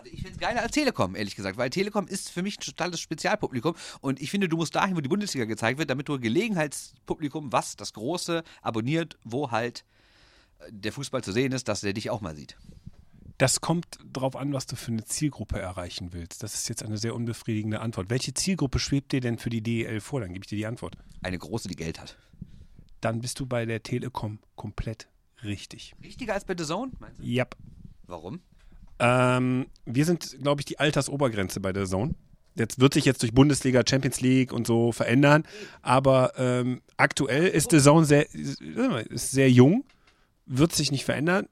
[0.01, 2.63] Also ich finde es geiler als Telekom, ehrlich gesagt, weil Telekom ist für mich ein
[2.63, 6.15] totales Spezialpublikum und ich finde, du musst dahin, wo die Bundesliga gezeigt wird, damit du
[6.15, 9.85] ein Gelegenheitspublikum, was das Große abonniert, wo halt
[10.61, 12.57] äh, der Fußball zu sehen ist, dass der dich auch mal sieht.
[13.37, 16.43] Das kommt drauf an, was du für eine Zielgruppe erreichen willst.
[16.43, 18.09] Das ist jetzt eine sehr unbefriedigende Antwort.
[18.09, 20.21] Welche Zielgruppe schwebt dir denn für die DEL vor?
[20.21, 20.97] Dann gebe ich dir die Antwort.
[21.23, 22.19] Eine große, die Geld hat.
[23.03, 25.09] Dann bist du bei der Telekom komplett
[25.43, 25.95] richtig.
[26.03, 27.25] Richtiger als bei The Zone, meinst du?
[27.25, 27.57] Yep.
[28.07, 28.41] Warum?
[29.01, 32.15] Ähm, wir sind, glaube ich, die Altersobergrenze bei der Zone.
[32.57, 35.45] Jetzt wird sich jetzt durch Bundesliga, Champions League und so verändern,
[35.83, 39.85] aber ähm, aktuell ist The Zone sehr, ist sehr jung,
[40.47, 41.47] wird sich nicht verändern.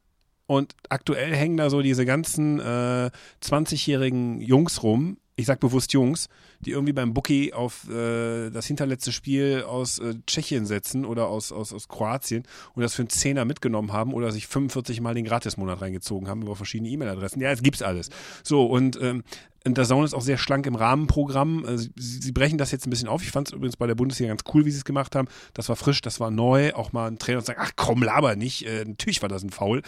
[0.47, 3.11] Und aktuell hängen da so diese ganzen äh,
[3.43, 5.19] 20-jährigen Jungs rum.
[5.39, 6.29] Ich sag bewusst Jungs,
[6.59, 11.53] die irgendwie beim Bookie auf äh, das hinterletzte Spiel aus äh, Tschechien setzen oder aus,
[11.53, 12.43] aus, aus Kroatien
[12.75, 16.43] und das für einen Zehner mitgenommen haben oder sich 45 Mal den Gratismonat reingezogen haben
[16.43, 17.41] über verschiedene E-Mail-Adressen.
[17.41, 18.11] Ja, es gibt's alles.
[18.43, 19.23] So, und ähm,
[19.65, 21.65] der Zone ist auch sehr schlank im Rahmenprogramm.
[21.65, 23.23] Äh, Sie, sie brechen das jetzt ein bisschen auf.
[23.23, 25.29] Ich fand es übrigens bei der Bundesliga ganz cool, wie sie es gemacht haben.
[25.55, 26.73] Das war frisch, das war neu.
[26.73, 28.67] Auch mal ein Trainer sagt, ach komm, laber nicht.
[28.67, 29.83] Äh, natürlich war das ein Foul.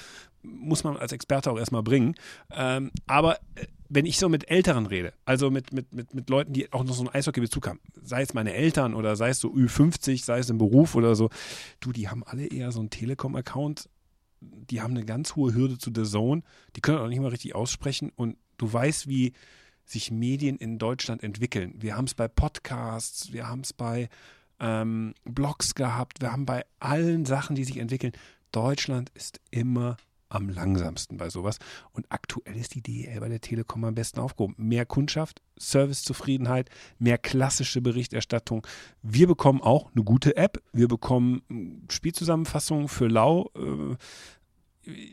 [0.45, 2.15] Muss man als Experte auch erstmal bringen.
[2.53, 6.53] Ähm, aber äh, wenn ich so mit Älteren rede, also mit, mit, mit, mit Leuten,
[6.53, 9.49] die auch noch so einen Eishockey-Bezug haben, sei es meine Eltern oder sei es so
[9.53, 11.29] Ü50, sei es im Beruf oder so,
[11.81, 13.89] du, die haben alle eher so einen Telekom-Account.
[14.41, 16.43] Die haben eine ganz hohe Hürde zu der Zone.
[16.77, 18.11] Die können auch nicht mal richtig aussprechen.
[18.15, 19.33] Und du weißt, wie
[19.85, 21.75] sich Medien in Deutschland entwickeln.
[21.77, 24.09] Wir haben es bei Podcasts, wir haben es bei
[24.61, 28.13] ähm, Blogs gehabt, wir haben bei allen Sachen, die sich entwickeln.
[28.53, 29.97] Deutschland ist immer
[30.31, 31.59] am langsamsten bei sowas.
[31.93, 34.55] Und aktuell ist die DEL bei der Telekom am besten aufgehoben.
[34.57, 38.67] Mehr Kundschaft, Servicezufriedenheit, mehr klassische Berichterstattung.
[39.03, 40.63] Wir bekommen auch eine gute App.
[40.73, 43.51] Wir bekommen mm, Spielzusammenfassungen für Lau.
[43.57, 43.97] Äh,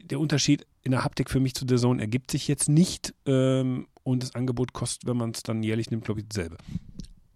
[0.03, 3.13] der Unterschied in der Haptik für mich zu der Zone ergibt sich jetzt nicht.
[3.25, 6.57] Ähm, und das Angebot kostet, wenn man es dann jährlich nimmt, glaube ich, dasselbe.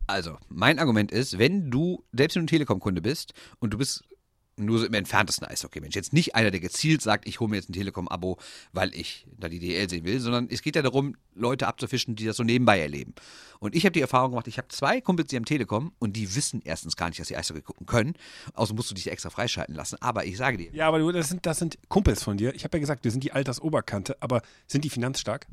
[0.07, 4.03] Also, mein Argument ist, wenn du, selbst ein Telekom-Kunde bist und du bist
[4.57, 7.69] nur so im entferntesten Eishockey-Mensch, jetzt nicht einer, der gezielt sagt, ich hole mir jetzt
[7.69, 8.37] ein Telekom-Abo,
[8.73, 12.25] weil ich da die DL sehen will, sondern es geht ja darum, Leute abzufischen, die
[12.25, 13.13] das so nebenbei erleben.
[13.59, 16.35] Und ich habe die Erfahrung gemacht, ich habe zwei Kumpels, die haben Telekom und die
[16.35, 18.13] wissen erstens gar nicht, dass sie Eishockey gucken können.
[18.53, 19.97] Außerdem musst du dich extra freischalten lassen.
[20.01, 22.53] Aber ich sage dir, Ja, aber das sind, das sind Kumpels von dir.
[22.53, 25.47] Ich habe ja gesagt, wir sind die Altersoberkante, aber sind die finanzstark?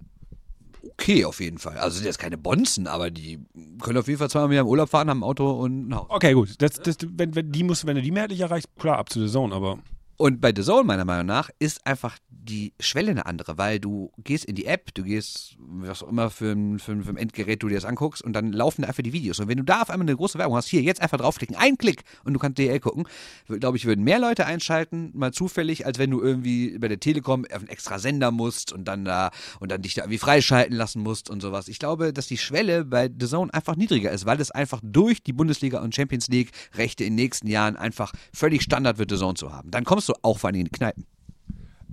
[0.82, 1.76] Okay auf jeden Fall.
[1.78, 3.38] Also sind jetzt keine Bonzen, aber die
[3.80, 6.06] können auf jeden Fall zweimal im Urlaub fahren, haben ein Auto und ein Haus.
[6.08, 6.54] Okay, gut.
[6.58, 9.28] Das, das, wenn, wenn, die muss, wenn du die mehrheitlich erreichst, klar, ab zu der
[9.28, 9.78] Zone, aber
[10.20, 14.10] Und bei The Zone, meiner Meinung nach, ist einfach die Schwelle eine andere, weil du
[14.18, 17.16] gehst in die App, du gehst, was auch immer für ein, für, ein, für ein
[17.16, 19.38] Endgerät du dir das anguckst und dann laufen da einfach die Videos.
[19.38, 21.78] Und wenn du da auf einmal eine große Werbung hast, hier, jetzt einfach draufklicken, ein
[21.78, 23.06] Klick und du kannst DL gucken,
[23.46, 27.44] glaube ich, würden mehr Leute einschalten, mal zufällig, als wenn du irgendwie bei der Telekom
[27.44, 31.00] auf einen extra Sender musst und dann da und dann dich da irgendwie freischalten lassen
[31.00, 31.68] musst und sowas.
[31.68, 35.22] Ich glaube, dass die Schwelle bei The Zone einfach niedriger ist, weil es einfach durch
[35.22, 39.16] die Bundesliga und Champions League Rechte in den nächsten Jahren einfach völlig Standard wird, The
[39.16, 39.70] Zone zu haben.
[39.70, 41.06] Dann kommst du auch vor allem in die Kneipen.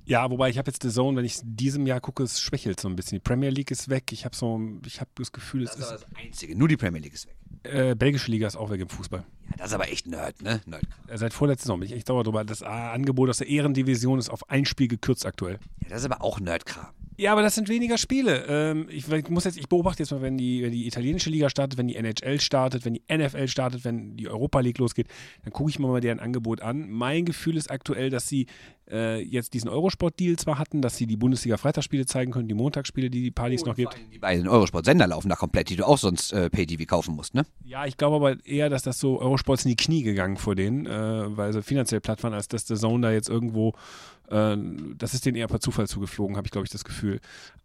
[0.07, 2.87] Ja, wobei ich habe jetzt The Zone, wenn ich diesem Jahr gucke, es schwächelt so
[2.87, 3.15] ein bisschen.
[3.15, 4.11] Die Premier League ist weg.
[4.11, 6.55] Ich habe so, ich habe das Gefühl, es Das ist ist das Einzige.
[6.55, 7.35] Nur die Premier League ist weg.
[7.63, 9.23] äh, belgische Liga ist auch weg im Fußball.
[9.49, 10.61] Ja, das ist aber echt Nerd, ne?
[10.67, 10.83] Nerd.
[11.07, 12.43] Äh, Seit vorletzter Saison bin ich echt sauer drüber.
[12.45, 15.57] Das äh, Angebot aus der Ehrendivision ist auf ein Spiel gekürzt aktuell.
[15.81, 16.85] Ja, das ist aber auch Nerdkram.
[17.17, 18.45] Ja, aber das sind weniger Spiele.
[18.47, 21.49] Ähm, ich, ich muss jetzt, ich beobachte jetzt mal, wenn die, wenn die italienische Liga
[21.49, 25.07] startet, wenn die NHL startet, wenn die NFL startet, wenn die Europa League losgeht,
[25.43, 26.89] dann gucke ich mir mal deren Angebot an.
[26.89, 28.47] Mein Gefühl ist aktuell, dass sie
[28.91, 33.23] äh, jetzt diesen Eurosport-Deal zwar hatten, dass sie die Bundesliga-Freitagsspiele zeigen können, die Montagsspiele, die
[33.23, 33.95] die Paris noch gibt.
[34.13, 37.45] Die beiden Eurosport-Sender laufen da komplett, die du auch sonst äh, Pay-TV kaufen musst, ne?
[37.63, 40.55] Ja, ich glaube aber eher, dass das so Eurosport ist in die Knie gegangen vor
[40.55, 43.73] denen, äh, weil sie finanziell platt waren, als dass der Zone da jetzt irgendwo,
[44.27, 47.19] das ist denen eher per Zufall zugeflogen, habe ich glaube ich das Gefühl.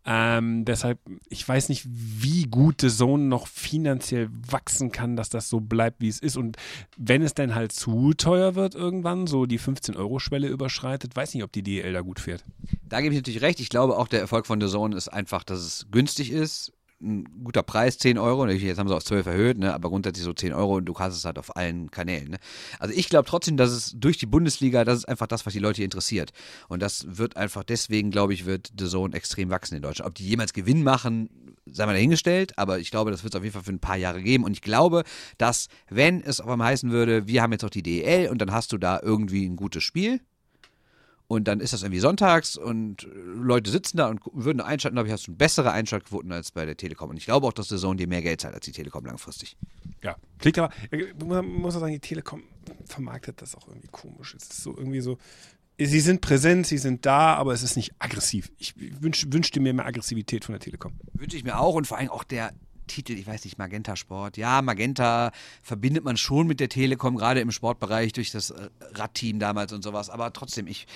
[0.07, 0.99] Ähm, deshalb,
[1.29, 6.01] ich weiß nicht, wie gut The Zone noch finanziell wachsen kann, dass das so bleibt,
[6.01, 6.37] wie es ist.
[6.37, 6.57] Und
[6.97, 11.53] wenn es dann halt zu teuer wird irgendwann, so die 15-Euro-Schwelle überschreitet, weiß nicht, ob
[11.53, 12.45] die DL da gut fährt.
[12.83, 13.61] Da gebe ich natürlich recht.
[13.61, 16.73] Ich glaube auch, der Erfolg von The Zone ist einfach, dass es günstig ist.
[17.03, 18.47] Ein guter Preis, 10 Euro.
[18.47, 19.73] Jetzt haben sie auf 12 erhöht, ne?
[19.73, 22.33] aber grundsätzlich so 10 Euro und du kannst es halt auf allen Kanälen.
[22.33, 22.39] Ne?
[22.79, 25.59] Also ich glaube trotzdem, dass es durch die Bundesliga, das ist einfach das, was die
[25.59, 26.33] Leute interessiert.
[26.69, 30.09] Und das wird einfach deswegen, glaube ich, wird The Zone extrem wachsen in Deutschland.
[30.09, 31.31] Ob die jemals Gewinn machen,
[31.67, 33.97] sei mal dahingestellt, aber ich glaube, das wird es auf jeden Fall für ein paar
[33.97, 34.45] Jahre geben.
[34.45, 35.05] Und ich glaube,
[35.39, 38.53] dass, wenn es auf einmal heißen würde, wir haben jetzt auch die DEL und dann
[38.53, 40.21] hast du da irgendwie ein gutes Spiel,
[41.31, 45.07] und dann ist das irgendwie sonntags und äh, Leute sitzen da und würden einschalten, glaube
[45.07, 47.11] ich, hast du bessere Einschaltquoten als bei der Telekom.
[47.11, 49.57] Und ich glaube auch, dass der Zone dir mehr Geld zahlt als die Telekom langfristig.
[50.03, 52.43] Ja, klingt aber, äh, man muss auch sagen, die Telekom
[52.85, 54.35] vermarktet das auch irgendwie komisch.
[54.35, 55.19] Es ist so irgendwie so,
[55.79, 58.51] sie sind präsent, sie sind da, aber es ist nicht aggressiv.
[58.59, 60.95] Ich wünsch, wünschte mir mehr Aggressivität von der Telekom.
[61.13, 62.53] Wünsche ich mir auch und vor allem auch der
[62.91, 64.37] Titel, ich weiß nicht, Magenta Sport.
[64.37, 65.33] Ja, Magenta
[65.63, 69.83] verbindet man schon mit der Telekom, gerade im Sportbereich durch das äh, Radteam damals und
[69.83, 70.11] sowas.
[70.11, 70.87] Aber trotzdem, ich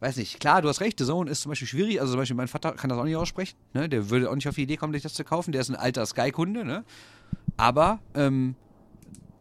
[0.00, 0.40] weiß nicht.
[0.40, 2.00] Klar, du hast recht, The Zone ist zum Beispiel schwierig.
[2.00, 3.56] Also zum Beispiel mein Vater kann das auch nicht aussprechen.
[3.72, 3.88] Ne?
[3.88, 5.52] Der würde auch nicht auf die Idee kommen, sich das zu kaufen.
[5.52, 6.64] Der ist ein alter Sky-Kunde.
[6.64, 6.84] Ne?
[7.56, 8.54] Aber ähm,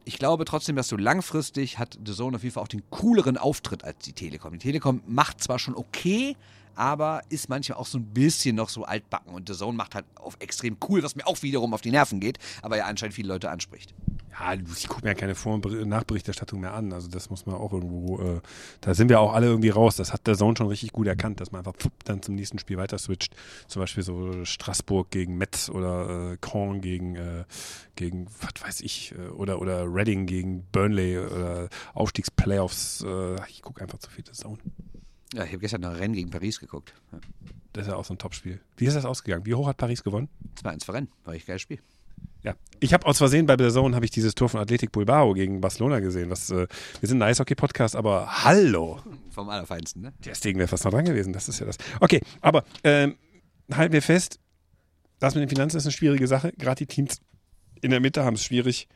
[0.06, 3.38] ich glaube trotzdem, dass du langfristig hat The Zone auf jeden Fall auch den cooleren
[3.38, 4.54] Auftritt als die Telekom.
[4.54, 6.36] Die Telekom macht zwar schon okay,
[6.78, 10.06] aber ist manchmal auch so ein bisschen noch so altbacken und The Zone macht halt
[10.16, 13.28] auf extrem cool, was mir auch wiederum auf die Nerven geht, aber ja anscheinend viele
[13.30, 13.94] Leute anspricht.
[14.40, 16.94] Ja, ich gucke mir ja keine Vor- und Ber- Nachberichterstattung mehr an.
[16.94, 18.42] Also das muss man auch irgendwo, äh,
[18.82, 19.96] da sind wir auch alle irgendwie raus.
[19.96, 22.60] Das hat der Zone schon richtig gut erkannt, dass man einfach pfupp, dann zum nächsten
[22.60, 23.36] Spiel weiter switcht.
[23.68, 27.46] Zum Beispiel so Straßburg gegen Metz oder äh, Caen gegen, äh,
[27.96, 33.06] gegen, was weiß ich, äh, oder, oder Reading gegen Burnley oder Aufstiegsplayoffs.
[33.08, 34.60] Äh, ich gucke einfach zu viel der Zone.
[35.34, 36.94] Ja, ich habe gestern noch ein Rennen gegen Paris geguckt.
[37.12, 37.20] Ja.
[37.74, 38.60] Das ist ja auch so ein Topspiel.
[38.78, 39.46] Wie ist das ausgegangen?
[39.46, 40.30] Wie hoch hat Paris gewonnen?
[40.64, 41.80] 2-1 für Rennen, war echt geiles Spiel.
[42.44, 45.34] Ja, ich habe aus Versehen bei der Zone habe ich dieses Tor von Athletic Bilbao
[45.34, 46.30] gegen Barcelona gesehen.
[46.30, 46.68] Was, äh,
[47.00, 49.00] wir sind ein Eishockey-Podcast, aber hallo,
[49.32, 50.14] Vom Allerfeinsten, ne?
[50.24, 51.34] der Stegen wäre fast noch dran gewesen.
[51.34, 51.78] Das ist ja das.
[52.00, 53.16] Okay, aber ähm,
[53.72, 54.40] halten wir fest,
[55.20, 56.54] das mit den Finanzen ist eine schwierige Sache.
[56.58, 57.22] Gerade die Teams
[57.82, 58.88] in der Mitte haben es schwierig.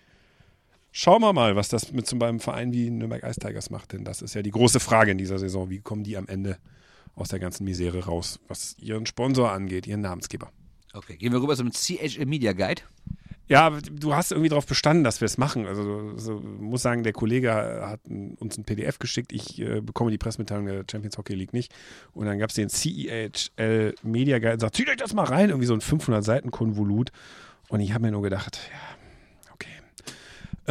[0.94, 4.04] Schauen wir mal, was das mit so einem Verein wie Nürnberg Ice Tigers macht, denn
[4.04, 5.70] das ist ja die große Frage in dieser Saison.
[5.70, 6.58] Wie kommen die am Ende
[7.16, 10.52] aus der ganzen Misere raus, was ihren Sponsor angeht, ihren Namensgeber?
[10.94, 12.82] Okay, gehen wir rüber zum CHL Media Guide.
[13.48, 15.66] Ja, du hast irgendwie darauf bestanden, dass wir es machen.
[15.66, 19.34] Also so, muss sagen, der Kollege hat uns ein PDF geschickt.
[19.34, 21.74] Ich äh, bekomme die Pressemitteilung der Champions Hockey League nicht.
[22.14, 25.50] Und dann gab es den CEHL Media Guide und sagt, zieht euch das mal rein.
[25.50, 27.12] Irgendwie so ein 500 Seiten Konvolut.
[27.68, 29.01] Und ich habe mir nur gedacht, ja.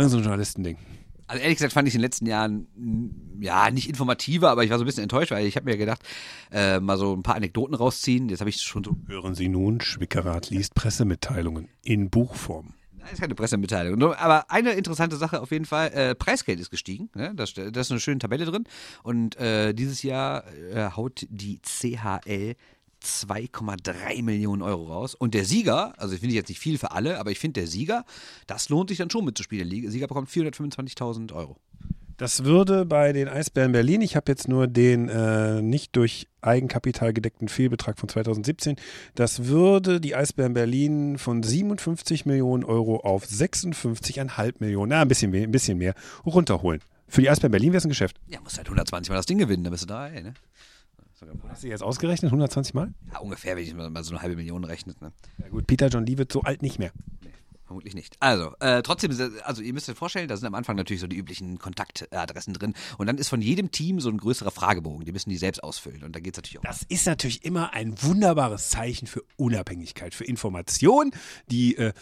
[0.00, 0.78] Irgend so ein Journalistending.
[1.26, 4.70] Also ehrlich gesagt fand ich in den letzten Jahren, mm, ja, nicht informativer, aber ich
[4.70, 6.02] war so ein bisschen enttäuscht, weil ich habe mir gedacht,
[6.50, 8.28] äh, mal so ein paar Anekdoten rausziehen.
[8.30, 12.72] Jetzt habe ich schon so Hören Sie nun, Schwickerath liest Pressemitteilungen in Buchform.
[12.98, 14.02] Nein, ist keine Pressemitteilung.
[14.14, 17.10] Aber eine interessante Sache auf jeden Fall, äh, Preisgeld ist gestiegen.
[17.14, 17.32] Ne?
[17.36, 18.64] Da, da ist eine schöne Tabelle drin.
[19.02, 22.56] Und äh, dieses Jahr äh, haut die CHL
[23.04, 25.14] 2,3 Millionen Euro raus.
[25.14, 27.68] Und der Sieger, also ich finde jetzt nicht viel für alle, aber ich finde der
[27.68, 28.04] Sieger,
[28.46, 29.68] das lohnt sich dann schon mitzuspielen.
[29.68, 31.56] Der Sieger bekommt 425.000 Euro.
[32.16, 37.14] Das würde bei den Eisbären Berlin, ich habe jetzt nur den äh, nicht durch Eigenkapital
[37.14, 38.76] gedeckten Fehlbetrag von 2017,
[39.14, 45.30] das würde die Eisbären Berlin von 57 Millionen Euro auf 56,5 Millionen, na, ein bisschen,
[45.30, 45.94] mehr- ein bisschen mehr,
[46.26, 46.82] runterholen.
[47.08, 48.16] Für die Eisbären Berlin wäre es ein Geschäft.
[48.28, 50.34] Ja, musst halt 120 Mal das Ding gewinnen, dann bist du da, ey, ne?
[51.48, 52.30] Hast du jetzt ausgerechnet?
[52.30, 52.94] 120 Mal?
[53.12, 55.12] Ja, ungefähr, wenn ich mal so eine halbe Million rechnet, ne?
[55.38, 56.92] Ja gut, Peter John Lee wird so alt nicht mehr.
[57.70, 58.16] Vermutlich nicht.
[58.18, 59.12] Also, äh, trotzdem,
[59.44, 62.74] also ihr müsst euch vorstellen, da sind am Anfang natürlich so die üblichen Kontaktadressen drin.
[62.98, 65.04] Und dann ist von jedem Team so ein größerer Fragebogen.
[65.04, 66.02] Die müssen die selbst ausfüllen.
[66.02, 66.62] Und da geht es natürlich auch.
[66.62, 71.12] Das ist natürlich immer ein wunderbares Zeichen für Unabhängigkeit, für Information,
[71.48, 71.92] die äh,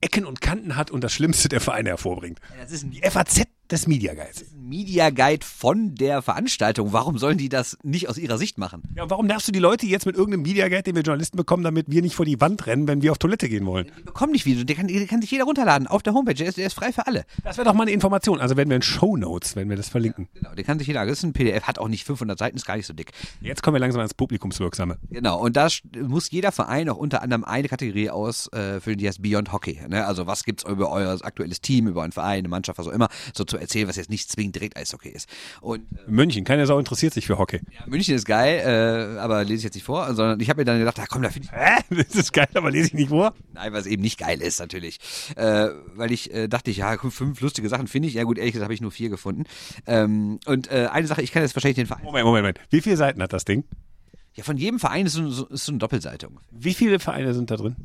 [0.00, 2.38] Ecken und Kanten hat und das Schlimmste der Vereine hervorbringt.
[2.60, 4.46] Das ist ein Die FAZ des Media Guides.
[4.54, 6.92] Media Guide von der Veranstaltung.
[6.92, 8.82] Warum sollen die das nicht aus ihrer Sicht machen?
[8.96, 11.62] Ja, warum nervst du die Leute jetzt mit irgendeinem Media Guide, den wir Journalisten bekommen,
[11.62, 13.86] damit wir nicht vor die Wand rennen, wenn wir auf Toilette gehen wollen?
[13.98, 14.64] Die bekommen nicht Video.
[14.64, 16.34] Der kann, der kann sich jeder runterladen auf der Homepage.
[16.34, 17.24] Der ist, der ist frei für alle.
[17.44, 18.40] Das wäre doch mal eine Information.
[18.40, 20.28] Also werden wir in Show Notes, wenn wir das verlinken.
[20.34, 21.06] Genau, den kann sich jeder.
[21.06, 23.12] Das ist ein PDF, hat auch nicht 500 Seiten, ist gar nicht so dick.
[23.40, 24.98] Jetzt kommen wir langsam ans Publikumswirksame.
[25.10, 25.68] Genau, und da
[26.00, 29.80] muss jeder Verein auch unter anderem eine Kategorie ausfüllen, die heißt Beyond Hockey.
[29.88, 30.04] Ne?
[30.06, 33.08] Also was gibt's über euer aktuelles Team, über einen Verein, eine Mannschaft, was auch immer,
[33.32, 35.28] so zu erzählen, was jetzt nicht zwingend direkt Eishockey ist.
[35.60, 37.60] Und äh, München, keine Sau interessiert sich für Hockey.
[37.72, 40.64] ja, München ist geil, äh, aber lese ich jetzt nicht vor, sondern ich habe mir
[40.64, 41.82] dann gedacht, ah komm, da finde ich Hä?
[42.06, 43.34] Das ist geil, aber lese ich nicht vor.
[43.54, 44.98] Nein, weil es eben nicht geil ist, natürlich.
[45.36, 48.14] Äh, weil ich äh, dachte, ich, ja, fünf lustige Sachen finde ich.
[48.14, 49.44] Ja gut, ehrlich gesagt habe ich nur vier gefunden.
[49.86, 52.04] Ähm, und äh, eine Sache, ich kann jetzt wahrscheinlich den Verein.
[52.04, 52.60] Moment, Moment, Moment.
[52.70, 53.64] Wie viele Seiten hat das Ding?
[54.34, 56.48] Ja, von jedem Verein ist so, so, ist so eine Doppelseite ungefähr.
[56.50, 57.76] Wie viele Vereine sind da drin?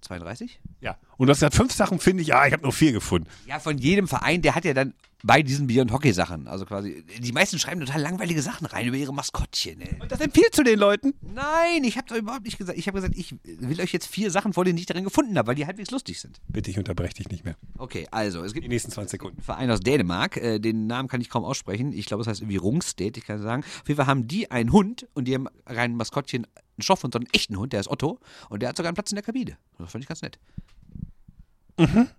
[0.00, 0.60] 32?
[0.80, 0.96] Ja.
[1.16, 3.28] Und du hast gesagt, fünf Sachen finde ich, ja, ich habe nur vier gefunden.
[3.46, 4.94] Ja, von jedem Verein, der hat ja dann
[5.26, 8.96] bei diesen Beyond Hockey Sachen, also quasi, die meisten schreiben total langweilige Sachen rein über
[8.96, 9.80] ihre Maskottchen.
[9.80, 9.96] Ey.
[10.00, 11.14] Und das empfiehlst du den Leuten?
[11.20, 12.78] Nein, ich habe doch überhaupt nicht gesagt.
[12.78, 15.48] Ich habe gesagt, ich will euch jetzt vier Sachen vorlesen, die ich darin gefunden habe,
[15.48, 16.40] weil die halbwegs lustig sind.
[16.48, 17.56] Bitte, ich unterbreche dich nicht mehr.
[17.76, 19.42] Okay, also, es gibt Die nächsten 20 Sekunden.
[19.42, 21.92] Verein aus Dänemark, äh, den Namen kann ich kaum aussprechen.
[21.92, 23.64] Ich glaube, es heißt irgendwie Rungstedt, ich kann sagen.
[23.64, 27.28] Auf jeden Fall haben die einen Hund und die haben kein Maskottchen, einen Stoffhund, sondern
[27.28, 29.58] einen echten Hund, der ist Otto und der hat sogar einen Platz in der Kabine.
[29.78, 30.38] Das fand ich ganz nett.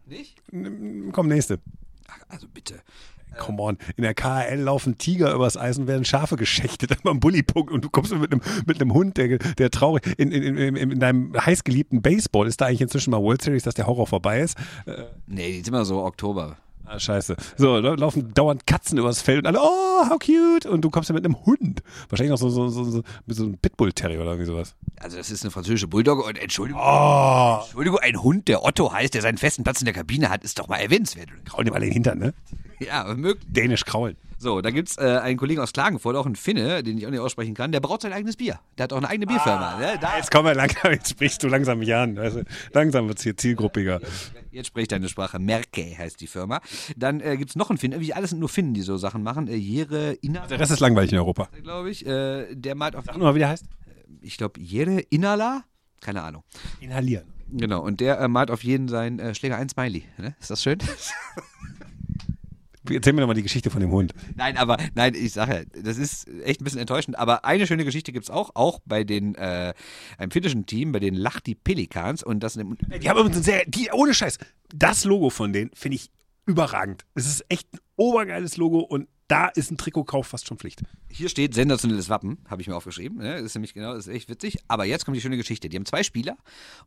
[0.05, 0.41] Nicht?
[1.13, 1.59] Komm, nächste.
[2.07, 2.81] Ach, also bitte.
[3.37, 3.77] Come on.
[3.95, 7.89] In der KHL laufen Tiger übers Eis und werden Schafe geschächtet am Bullypunkt und du
[7.89, 10.03] kommst mit einem, mit einem Hund, der, der traurig.
[10.17, 13.75] In, in, in, in deinem heißgeliebten Baseball ist da eigentlich inzwischen mal World Series, dass
[13.75, 14.57] der Horror vorbei ist.
[15.27, 16.57] Nee, die sind immer so Oktober.
[16.89, 17.35] Ah, scheiße.
[17.57, 20.65] So, da laufen dauernd Katzen übers Feld und alle, oh, how cute.
[20.65, 21.83] Und du kommst ja mit einem Hund.
[22.07, 24.73] Wahrscheinlich noch so, so, so, so, mit so einem Pitbull-Terrier oder irgendwie sowas.
[24.97, 27.59] Also das ist eine französische Bulldogge und Entschuldigung, Oh.
[27.63, 30.59] Entschuldigung, ein Hund, der Otto heißt, der seinen festen Platz in der Kabine hat, ist
[30.59, 31.27] doch mal erwähnenswert.
[31.45, 32.33] Kraulen dir mal den Hintern, ne?
[32.79, 33.45] Ja, möglich.
[33.49, 34.15] Dänisch kraulen.
[34.39, 37.19] So, da gibt's äh, einen Kollegen aus Klagenfurt, auch einen Finne, den ich auch nicht
[37.19, 38.59] aussprechen kann, der braut sein eigenes Bier.
[38.77, 39.77] Der hat auch eine eigene Bierfirma.
[39.79, 39.97] Ne?
[39.99, 42.15] Da, Jetzt komm mal langsam, jetzt sprichst du langsam mich an.
[42.15, 42.45] Du?
[42.73, 43.99] Langsam wird's hier zielgruppiger.
[44.51, 45.39] Jetzt spricht deine Sprache.
[45.39, 46.61] Merke heißt die Firma.
[46.95, 47.91] Dann äh, gibt es noch einen Finn.
[47.93, 49.47] Irgendwie alles sind nur Finnen, die so Sachen machen.
[49.47, 51.49] Äh, Jere Inala, Der Rest ist langweilig in Europa.
[51.63, 52.05] glaube ich.
[52.05, 53.05] Äh, der malt auf.
[53.05, 53.65] Sag nur mal, wie der heißt.
[54.21, 55.63] Ich glaube, Jere Inala?
[55.99, 56.43] Keine Ahnung.
[56.79, 57.25] Inhalieren.
[57.49, 57.81] Genau.
[57.81, 60.03] Und der äh, malt auf jeden seinen äh, Schläger ein Smiley.
[60.17, 60.35] Ne?
[60.39, 60.77] Ist das schön?
[62.89, 64.13] Erzähl mir doch mal die Geschichte von dem Hund.
[64.35, 67.17] nein, aber, nein, ich sage ja, das ist echt ein bisschen enttäuschend.
[67.17, 68.51] Aber eine schöne Geschichte gibt es auch.
[68.55, 69.73] Auch bei den, äh,
[70.17, 72.23] einem finnischen Team, bei den Lachti Pelicans.
[72.23, 72.61] Und das Die
[73.09, 74.37] haben übrigens ein sehr, die, ohne Scheiß,
[74.73, 76.11] das Logo von denen finde ich
[76.45, 77.05] überragend.
[77.13, 80.83] Es ist echt ein obergeiles Logo und da ist ein Trikotkauf fast schon Pflicht.
[81.09, 83.17] Hier steht sensationelles Wappen, habe ich mir aufgeschrieben.
[83.17, 83.35] Ne?
[83.35, 84.59] Das ist nämlich genau, das ist echt witzig.
[84.67, 85.67] Aber jetzt kommt die schöne Geschichte.
[85.67, 86.37] Die haben zwei Spieler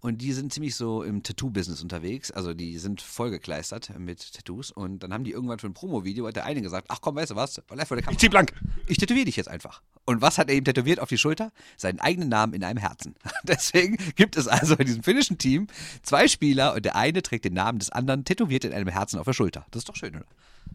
[0.00, 2.30] und die sind ziemlich so im Tattoo-Business unterwegs.
[2.30, 4.70] Also die sind vollgekleistert mit Tattoos.
[4.70, 7.32] Und dann haben die irgendwann für ein Promo-Video, hat der eine gesagt, ach komm, weißt
[7.32, 8.52] du was, live vor der Ich zieh blank.
[8.86, 9.82] Ich tätowiere dich jetzt einfach.
[10.06, 11.52] Und was hat er ihm tätowiert auf die Schulter?
[11.76, 13.16] Seinen eigenen Namen in einem Herzen.
[13.44, 15.66] Deswegen gibt es also in diesem finnischen Team
[16.02, 19.26] zwei Spieler und der eine trägt den Namen des anderen tätowiert in einem Herzen auf
[19.26, 19.66] der Schulter.
[19.70, 20.26] Das ist doch schön, oder?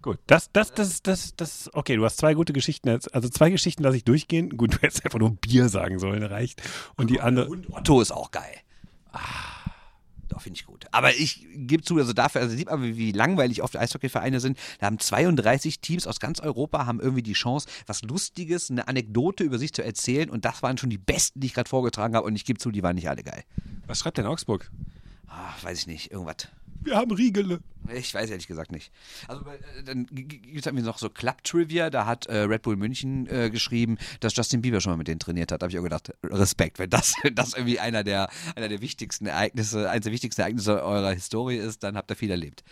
[0.06, 3.12] Gut, das, das, das, das, das, okay, du hast zwei gute Geschichten jetzt.
[3.16, 4.56] Also zwei Geschichten lasse ich durchgehen.
[4.56, 6.62] Gut, du hättest einfach nur Bier sagen sollen, reicht.
[6.95, 7.47] Und die andere.
[7.49, 8.56] Und Otto ist auch geil.
[9.14, 9.72] Ah,
[10.28, 10.86] doch, finde ich gut.
[10.91, 14.60] Aber ich gebe zu, also dafür, also sieht man, wie, wie langweilig oft Eishockeyvereine sind.
[14.80, 19.43] Da haben 32 Teams aus ganz Europa haben irgendwie die Chance, was Lustiges, eine Anekdote
[19.43, 20.30] über sich zu erzählen.
[20.30, 22.28] Und das waren schon die besten, die ich gerade vorgetragen habe.
[22.28, 23.43] Und ich gebe zu, die waren nicht alle geil.
[23.88, 24.70] Was schreibt denn Augsburg?
[25.28, 26.47] Ah, weiß ich nicht, irgendwas.
[26.86, 27.60] Wir haben Riegele.
[27.94, 28.92] Ich weiß ehrlich gesagt nicht.
[29.28, 33.28] Also äh, dann gibt es irgendwie noch so Club-Trivia, da hat äh, Red Bull München
[33.28, 35.62] äh, geschrieben, dass Justin Bieber schon mal mit denen trainiert hat.
[35.62, 38.82] Da habe ich auch gedacht, Respekt, wenn das, wenn das irgendwie einer der, einer der
[38.82, 42.64] wichtigsten Ereignisse, eines der wichtigsten Ereignisse eurer Historie ist, dann habt ihr viel erlebt.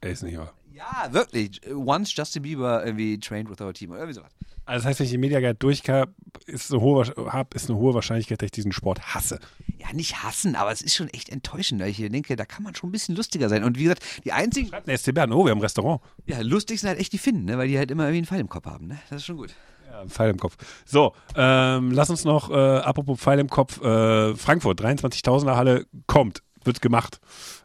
[0.00, 0.52] Ey, ist nicht wahr.
[0.74, 1.60] Ja, wirklich.
[1.72, 4.32] Once Justin Bieber irgendwie trained with our team oder irgendwie sowas.
[4.66, 6.10] Also das heißt, wenn ich den Media Guide durchhab,
[6.46, 9.38] ist eine hohe, hab, ist eine hohe Wahrscheinlichkeit, dass ich diesen Sport hasse.
[9.78, 12.64] Ja, nicht hassen, aber es ist schon echt enttäuschend, weil ich hier denke, da kann
[12.64, 13.62] man schon ein bisschen lustiger sein.
[13.62, 15.32] Und wie gesagt, die einzigen, Schreibt ein SC Bern.
[15.32, 16.00] Oh, wir haben ein Restaurant.
[16.26, 17.56] ja, lustig sind halt echt die Finnen, ne?
[17.56, 18.88] weil die halt immer irgendwie einen Fall im Kopf haben.
[18.88, 18.98] Ne?
[19.10, 19.54] Das ist schon gut.
[19.88, 20.56] Ja, ein Pfeil im Kopf.
[20.86, 26.42] So, ähm, lass uns noch, äh, apropos Pfeil im Kopf, äh, Frankfurt, 23.000er Halle kommt.
[26.66, 27.20] Wird gemacht.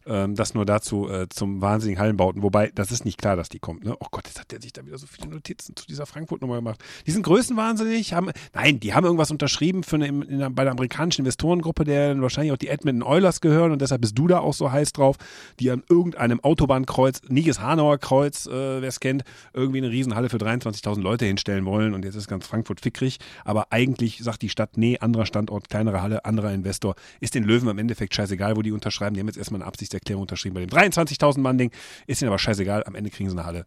[0.06, 2.42] Ähm, das nur dazu äh, zum wahnsinnigen Hallenbauten.
[2.42, 3.84] Wobei, das ist nicht klar, dass die kommt.
[3.84, 3.96] Ne?
[4.00, 6.84] Oh Gott, jetzt hat der sich da wieder so viele Notizen zu dieser Frankfurt-Nummer gemacht.
[7.06, 8.14] Die sind größenwahnsinnig.
[8.14, 12.54] Haben, nein, die haben irgendwas unterschrieben für eine, in, bei der amerikanischen Investorengruppe, der wahrscheinlich
[12.54, 15.18] auch die Edmonton Oilers gehören und deshalb bist du da auch so heiß drauf,
[15.60, 19.24] die an irgendeinem Autobahnkreuz, Niges-Hanauer Kreuz, äh, wer es kennt,
[19.54, 23.20] irgendwie eine Riesenhalle für 23.000 Leute hinstellen wollen und jetzt ist ganz Frankfurt fickrig.
[23.46, 26.96] Aber eigentlich sagt die Stadt, nee, anderer Standort, kleinere Halle, anderer Investor.
[27.20, 29.14] Ist den Löwen im Endeffekt scheißegal, wo die unterschreiben.
[29.14, 31.72] Die haben jetzt erstmal eine Absichtserklärung unterschrieben bei dem 23.000 Mann Ding.
[32.08, 32.84] Ist ihnen aber scheißegal.
[32.86, 33.66] Am Ende kriegen sie eine Halle.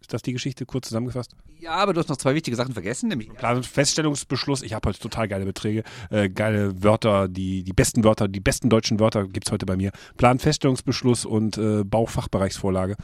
[0.00, 1.36] Ist das die Geschichte kurz zusammengefasst?
[1.60, 4.62] Ja, aber du hast noch zwei wichtige Sachen vergessen, nämlich Plan Feststellungsbeschluss.
[4.62, 8.68] Ich habe heute total geile Beträge, äh, geile Wörter, die, die besten Wörter, die besten
[8.68, 9.92] deutschen Wörter gibt es heute bei mir.
[10.16, 12.96] Planfeststellungsbeschluss und äh, Baufachbereichsvorlage.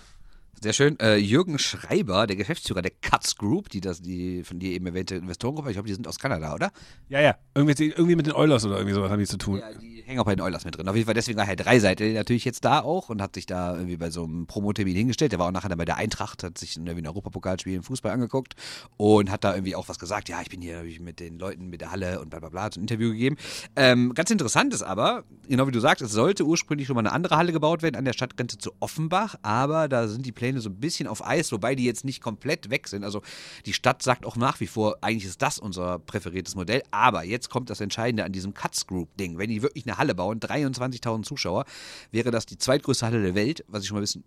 [0.60, 0.98] Sehr schön.
[0.98, 5.14] Äh, Jürgen Schreiber, der Geschäftsführer der Cuts Group, die das, die von dir eben erwähnte
[5.14, 6.72] Investorengruppe, ich glaube, die sind aus Kanada, oder?
[7.08, 7.36] Ja, ja.
[7.54, 9.60] Irgendwie, irgendwie mit den Oilers oder irgendwie sowas haben die zu tun.
[9.60, 10.88] Ja, die hängen auch bei den Oilers mit drin.
[10.88, 13.74] Auf jeden Fall, deswegen war Herr Dreiseite natürlich jetzt da auch und hat sich da
[13.76, 15.30] irgendwie bei so einem Promotermin hingestellt.
[15.30, 18.10] Der war auch nachher dann bei der Eintracht, hat sich irgendwie ein Europapokalspiel im Fußball
[18.10, 18.54] angeguckt
[18.96, 20.28] und hat da irgendwie auch was gesagt.
[20.28, 22.62] Ja, ich bin hier ich mit den Leuten mit der Halle und bla bla bla,
[22.62, 23.36] hat ein Interview gegeben.
[23.76, 27.12] Ähm, ganz interessant ist aber, genau wie du sagst, es sollte ursprünglich schon mal eine
[27.12, 30.70] andere Halle gebaut werden an der Stadtgrenze zu Offenbach, aber da sind die Pläne so
[30.70, 33.04] ein bisschen auf Eis, wobei die jetzt nicht komplett weg sind.
[33.04, 33.22] Also
[33.66, 36.82] die Stadt sagt auch nach wie vor, eigentlich ist das unser präferiertes Modell.
[36.90, 39.38] Aber jetzt kommt das Entscheidende an diesem Cuts Group Ding.
[39.38, 41.64] Wenn die wirklich eine Halle bauen, 23.000 Zuschauer,
[42.10, 44.24] wäre das die zweitgrößte Halle der Welt, was ich schon mal ein bisschen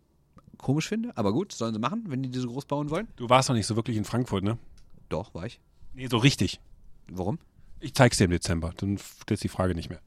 [0.58, 1.16] komisch finde.
[1.18, 3.08] Aber gut, sollen sie machen, wenn die diese groß bauen wollen.
[3.16, 4.58] Du warst noch nicht so wirklich in Frankfurt, ne?
[5.10, 5.60] Doch, war ich.
[5.94, 6.62] Nee, so richtig.
[7.12, 7.40] Warum?
[7.80, 10.00] Ich zeig's dir im Dezember, dann stellst die Frage nicht mehr.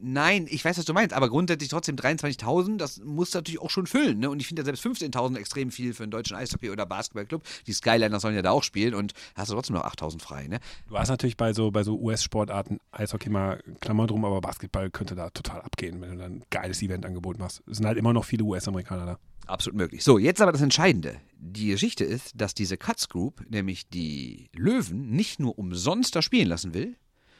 [0.00, 3.86] Nein, ich weiß, was du meinst, aber grundsätzlich trotzdem 23.000, das muss natürlich auch schon
[3.86, 4.18] füllen.
[4.18, 4.30] Ne?
[4.30, 7.42] Und ich finde ja selbst 15.000 extrem viel für einen deutschen Eishockey- oder Basketballclub.
[7.66, 10.46] Die Skyliners sollen ja da auch spielen und hast du trotzdem noch 8.000 frei.
[10.48, 10.60] Ne?
[10.88, 15.14] Du hast natürlich bei so, bei so US-Sportarten Eishockey mal Klammer drum, aber Basketball könnte
[15.14, 17.62] da total abgehen, wenn du dann ein geiles Eventangebot machst.
[17.70, 19.18] Es sind halt immer noch viele US-Amerikaner da.
[19.46, 20.02] Absolut möglich.
[20.02, 21.20] So, jetzt aber das Entscheidende.
[21.38, 26.48] Die Geschichte ist, dass diese Cuts Group, nämlich die Löwen, nicht nur umsonst da spielen
[26.48, 26.96] lassen will,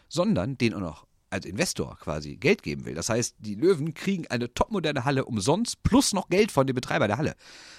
[0.08, 2.94] sondern den auch noch als Investor quasi Geld geben will.
[2.94, 7.08] Das heißt, die Löwen kriegen eine topmoderne Halle umsonst plus noch Geld von dem Betreiber
[7.08, 7.34] der Halle.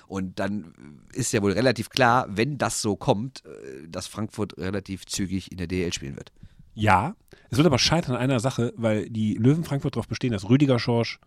[0.07, 0.73] Und dann
[1.13, 5.57] ist ja wohl relativ klar, wenn das so kommt, äh, dass Frankfurt relativ zügig in
[5.57, 6.31] der DL spielen wird.
[6.73, 7.15] Ja,
[7.49, 10.79] es wird aber scheitern an einer Sache, weil die Löwen Frankfurt darauf bestehen, dass Rüdiger
[10.79, 11.19] Schorsch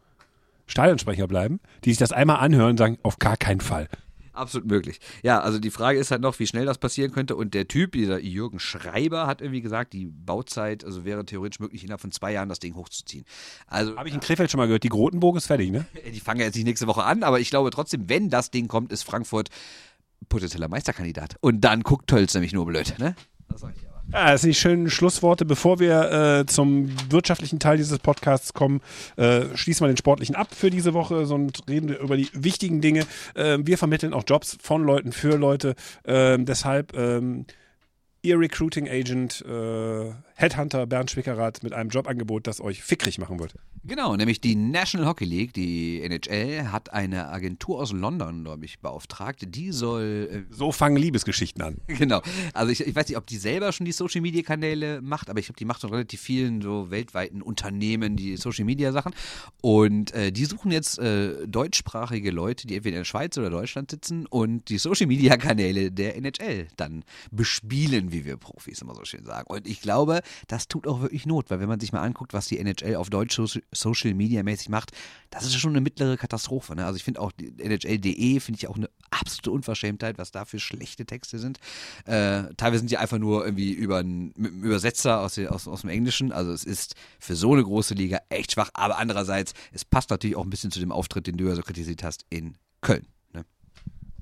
[0.66, 3.88] Stadionsprecher bleiben, die sich das einmal anhören und sagen, auf gar keinen Fall.
[4.32, 5.00] Absolut möglich.
[5.22, 7.36] Ja, also die Frage ist halt noch, wie schnell das passieren könnte.
[7.36, 11.82] Und der Typ, dieser Jürgen Schreiber, hat irgendwie gesagt, die Bauzeit, also wäre theoretisch möglich,
[11.82, 13.24] innerhalb von zwei Jahren das Ding hochzuziehen.
[13.66, 15.86] Also Habe ich in Krefeld schon mal gehört, die Grotenburg ist fertig, ne?
[16.12, 18.68] die fangen ja jetzt nicht nächste Woche an, aber ich glaube trotzdem, wenn das Ding
[18.68, 19.48] kommt, ist Frankfurt
[20.28, 21.36] potenzieller Meisterkandidat.
[21.40, 23.16] Und dann guckt Tölz nämlich nur blöd, ne?
[23.48, 23.89] Das sag ich aber.
[24.12, 25.44] Ja, das sind die schönen Schlussworte.
[25.44, 28.80] Bevor wir äh, zum wirtschaftlichen Teil dieses Podcasts kommen,
[29.16, 32.80] äh, schließen wir den sportlichen ab für diese Woche und reden wir über die wichtigen
[32.80, 33.06] Dinge.
[33.34, 35.76] Äh, wir vermitteln auch Jobs von Leuten für Leute.
[36.04, 37.46] Ähm, deshalb ähm,
[38.22, 40.10] Ihr Recruiting Agent, äh,
[40.40, 43.52] Headhunter Bernd Schwickerath mit einem Jobangebot, das euch fickrig machen wird.
[43.84, 48.78] Genau, nämlich die National Hockey League, die NHL, hat eine Agentur aus London, glaube ich,
[48.78, 49.44] beauftragt.
[49.46, 50.46] Die soll.
[50.48, 51.76] Äh, So fangen Liebesgeschichten an.
[52.00, 52.22] Genau.
[52.54, 55.38] Also ich, ich weiß nicht, ob die selber schon die Social Media Kanäle macht, aber
[55.40, 59.12] ich glaube, die macht schon relativ vielen so weltweiten Unternehmen die Social Media Sachen.
[59.60, 63.90] Und äh, die suchen jetzt äh, deutschsprachige Leute, die entweder in der Schweiz oder Deutschland
[63.90, 69.04] sitzen und die Social Media Kanäle der NHL dann bespielen, wie wir Profis immer so
[69.04, 69.46] schön sagen.
[69.46, 72.46] Und ich glaube, das tut auch wirklich Not, weil wenn man sich mal anguckt, was
[72.46, 74.92] die NHL auf Deutsch so- Social Media mäßig macht,
[75.30, 76.74] das ist schon eine mittlere Katastrophe.
[76.74, 76.84] Ne?
[76.84, 81.06] Also ich finde auch NHL.de finde ich auch eine absolute Unverschämtheit, was da für schlechte
[81.06, 81.58] Texte sind.
[82.04, 86.32] Äh, teilweise sind die einfach nur irgendwie über einen, Übersetzer aus, aus, aus dem Englischen.
[86.32, 88.70] Also es ist für so eine große Liga echt schwach.
[88.74, 91.62] Aber andererseits, es passt natürlich auch ein bisschen zu dem Auftritt, den du ja so
[91.62, 93.06] kritisiert hast in Köln.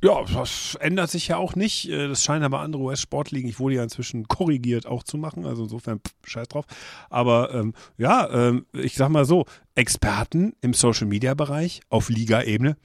[0.03, 1.88] Ja, das ändert sich ja auch nicht.
[1.88, 5.44] Äh, Das scheinen aber andere US-Sportligen, ich wurde ja inzwischen korrigiert, auch zu machen.
[5.44, 6.66] Also insofern, pff, scheiß drauf.
[7.11, 9.44] Aber ähm, ja, ähm, ich sag mal so,
[9.74, 12.76] Experten im Social-Media-Bereich auf Liga-Ebene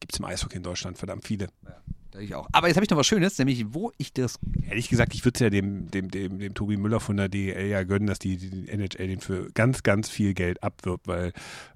[0.00, 1.48] gibt es im Eishockey in Deutschland verdammt viele.
[1.62, 1.82] Da
[2.22, 2.48] ich auch.
[2.52, 4.38] Aber jetzt habe ich noch was Schönes, nämlich wo ich das
[4.68, 7.68] Ehrlich gesagt, ich würde es ja dem, dem, dem, dem Tobi Müller von der DEL
[7.68, 11.32] ja gönnen, dass die, die NHL den für ganz, ganz viel Geld abwirbt, weil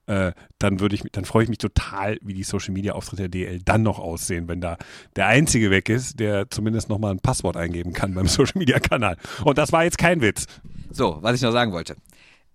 [0.07, 3.47] äh, dann würde ich dann freue ich mich total, wie die Social Media Auftritte der
[3.47, 4.77] DEL dann noch aussehen, wenn da
[5.15, 9.17] der Einzige weg ist, der zumindest nochmal ein Passwort eingeben kann beim Social Media Kanal.
[9.45, 10.47] Und das war jetzt kein Witz.
[10.91, 11.97] So, was ich noch sagen wollte.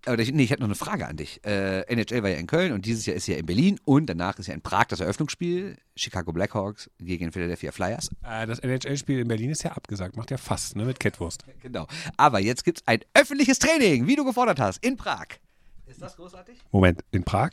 [0.06, 1.44] Aber ich, nee, ich hatte noch eine Frage an dich.
[1.46, 4.38] Äh, NHL war ja in Köln und dieses Jahr ist ja in Berlin und danach
[4.38, 5.78] ist ja in Prag das Eröffnungsspiel.
[5.96, 8.10] Chicago Blackhawks gegen Philadelphia Flyers.
[8.24, 11.44] Äh, das NHL-Spiel in Berlin ist ja abgesagt, macht ja fast, ne, mit Kettwurst.
[11.62, 11.88] Genau.
[12.16, 15.26] Aber jetzt gibt es ein öffentliches Training, wie du gefordert hast, in Prag.
[15.88, 16.60] Ist das großartig?
[16.72, 17.52] Moment, in Prag?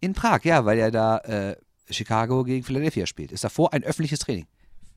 [0.00, 1.56] In Prag, ja, weil er da äh,
[1.90, 3.30] Chicago gegen Philadelphia spielt.
[3.32, 4.46] Ist davor ein öffentliches Training.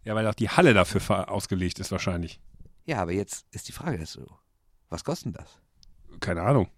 [0.05, 2.39] Ja, weil auch die Halle dafür ausgelegt ist wahrscheinlich.
[2.85, 4.25] Ja, aber jetzt ist die Frage dazu.
[4.89, 5.59] Was kostet das?
[6.19, 6.69] Keine Ahnung.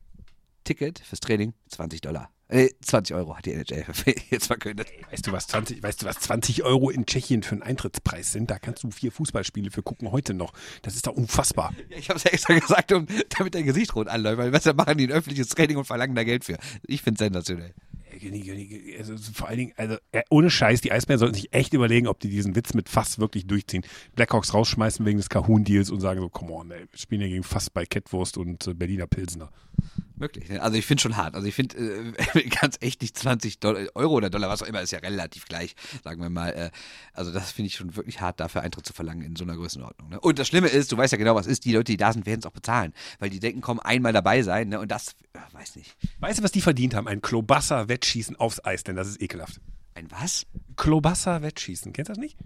[0.67, 2.29] Ticket fürs Training 20 Dollar.
[2.49, 3.85] Äh, 20 Euro hat die NHL
[4.29, 4.87] jetzt verkündet.
[5.09, 8.51] Weißt du, was 20, weißt du, was 20 Euro in Tschechien für einen Eintrittspreis sind?
[8.51, 10.51] Da kannst du vier Fußballspiele für gucken heute noch.
[10.81, 11.73] Das ist doch unfassbar.
[11.89, 13.05] Ja, ich habe es ja extra gesagt, um,
[13.37, 16.25] damit dein Gesicht rot anläuft, weil besser machen die ein öffentliches Training und verlangen da
[16.25, 16.57] Geld für.
[16.85, 17.73] Ich finde sensationell.
[18.97, 22.19] Also, vor allen Dingen, also äh, ohne Scheiß, die Eisbären sollten sich echt überlegen, ob
[22.19, 23.85] die diesen Witz mit Fass wirklich durchziehen.
[24.15, 27.43] Blackhawks rausschmeißen wegen des Kahun-Deals und sagen so, come on, ey, wir spielen ja gegen
[27.43, 29.49] Fass bei Kettwurst und äh, Berliner Pilsner.
[30.17, 30.49] Möglich.
[30.49, 30.61] Ne?
[30.61, 31.35] Also ich finde schon hart.
[31.35, 34.81] Also ich finde äh, ganz echt nicht 20 Dollar, Euro oder Dollar, was auch immer,
[34.81, 36.49] ist ja relativ gleich, sagen wir mal.
[36.49, 36.71] Äh,
[37.13, 40.09] also das finde ich schon wirklich hart, dafür Eintritt zu verlangen in so einer Größenordnung.
[40.09, 40.19] Ne?
[40.19, 42.25] Und das Schlimme ist, du weißt ja genau, was ist, die Leute, die da sind,
[42.25, 42.93] werden es auch bezahlen.
[43.19, 44.69] Weil die denken, komm, einmal dabei sein.
[44.69, 44.79] Ne?
[44.79, 45.95] Und das, äh, weiß nicht.
[46.19, 47.07] Weißt du, was die verdient haben?
[47.07, 49.61] Ein Klobasser-Wettschießen aufs Eis, denn das ist ekelhaft.
[49.93, 50.47] Ein was?
[50.77, 52.37] Klobasser-Wettschießen, kennst du das nicht?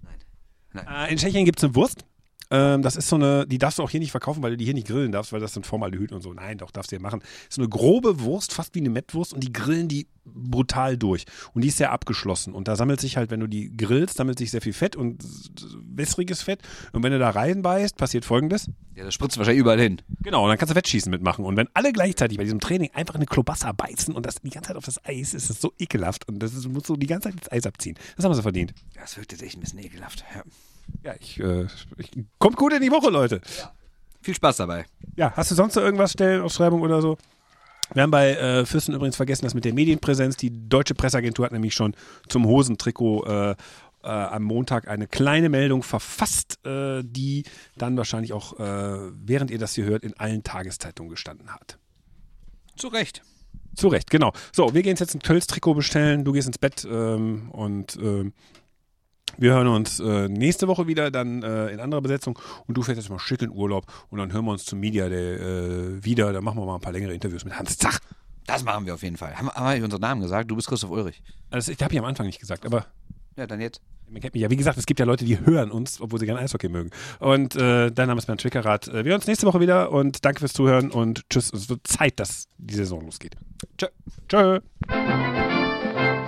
[0.73, 0.87] Nein.
[0.87, 2.05] Äh, in Tschechien gibt es eine Wurst.
[2.51, 4.65] Ähm, das ist so eine, die darfst du auch hier nicht verkaufen, weil du die
[4.65, 6.33] hier nicht grillen darfst, weil das sind Formaldehyd und so.
[6.33, 7.21] Nein, doch, darfst du ja machen.
[7.21, 10.97] Das ist so eine grobe Wurst, fast wie eine Mettwurst und die grillen die brutal
[10.97, 11.25] durch.
[11.53, 12.53] Und die ist sehr abgeschlossen.
[12.53, 15.23] Und da sammelt sich halt, wenn du die grillst, sammelt sich sehr viel Fett und
[15.83, 16.61] wässriges Fett.
[16.91, 18.69] Und wenn du da reinbeißt, passiert folgendes.
[18.95, 20.01] Ja, das spritzt wahrscheinlich überall hin.
[20.21, 21.45] Genau, und dann kannst du Wettschießen mitmachen.
[21.45, 24.67] Und wenn alle gleichzeitig bei diesem Training einfach eine Klobassa beißen und das die ganze
[24.67, 26.27] Zeit auf das Eis, ist es so ekelhaft.
[26.27, 27.95] Und das ist, musst du die ganze Zeit das Eis abziehen.
[28.15, 28.73] Das haben sie verdient.
[28.93, 30.23] Das wirkt jetzt echt ein bisschen ekelhaft.
[30.35, 30.43] Ja.
[31.03, 31.67] Ja, ich, äh,
[31.97, 33.41] ich kommt gut in die Woche, Leute.
[34.21, 34.85] Viel Spaß dabei.
[35.15, 37.17] Ja, hast du sonst noch irgendwas, Stellenausschreibung oder so?
[37.93, 40.37] Wir haben bei äh, Fürsten übrigens vergessen, das mit der Medienpräsenz.
[40.37, 41.95] Die deutsche Presseagentur hat nämlich schon
[42.29, 43.55] zum Hosentrikot äh,
[44.03, 47.43] äh, am Montag eine kleine Meldung verfasst, äh, die
[47.77, 51.77] dann wahrscheinlich auch, äh, während ihr das hier hört, in allen Tageszeitungen gestanden hat.
[52.75, 53.23] Zu Recht.
[53.75, 54.33] Zu Recht, genau.
[54.53, 58.33] So, wir gehen jetzt ein Kölns Trikot bestellen, du gehst ins Bett ähm, und ähm,
[59.37, 63.01] wir hören uns äh, nächste Woche wieder, dann äh, in anderer Besetzung und du fährst
[63.01, 66.31] jetzt mal schick in Urlaub und dann hören wir uns zum Media Day äh, wieder.
[66.33, 67.99] Da machen wir mal ein paar längere Interviews mit Hans Zach.
[68.47, 69.35] Das machen wir auf jeden Fall.
[69.37, 70.49] Haben, haben wir unseren Namen gesagt?
[70.49, 71.21] Du bist Christoph Ulrich.
[71.51, 72.85] Also, ich habe ich am Anfang nicht gesagt, aber
[73.37, 73.81] Ja, dann jetzt.
[74.09, 74.49] man kennt mich ja.
[74.49, 76.89] Wie gesagt, es gibt ja Leute, die hören uns, obwohl sie gerne Eishockey mögen.
[77.19, 78.87] Und äh, dein Name ist mein Trickerrad.
[78.87, 81.53] Äh, wir hören uns nächste Woche wieder und danke fürs Zuhören und tschüss.
[81.53, 83.35] Es wird Zeit, dass die Saison losgeht.
[83.77, 83.87] Tschö.
[84.27, 84.59] Tschö.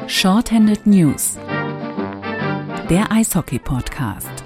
[0.08, 1.38] Shorthanded News.
[2.90, 4.43] Der Eishockey-Podcast.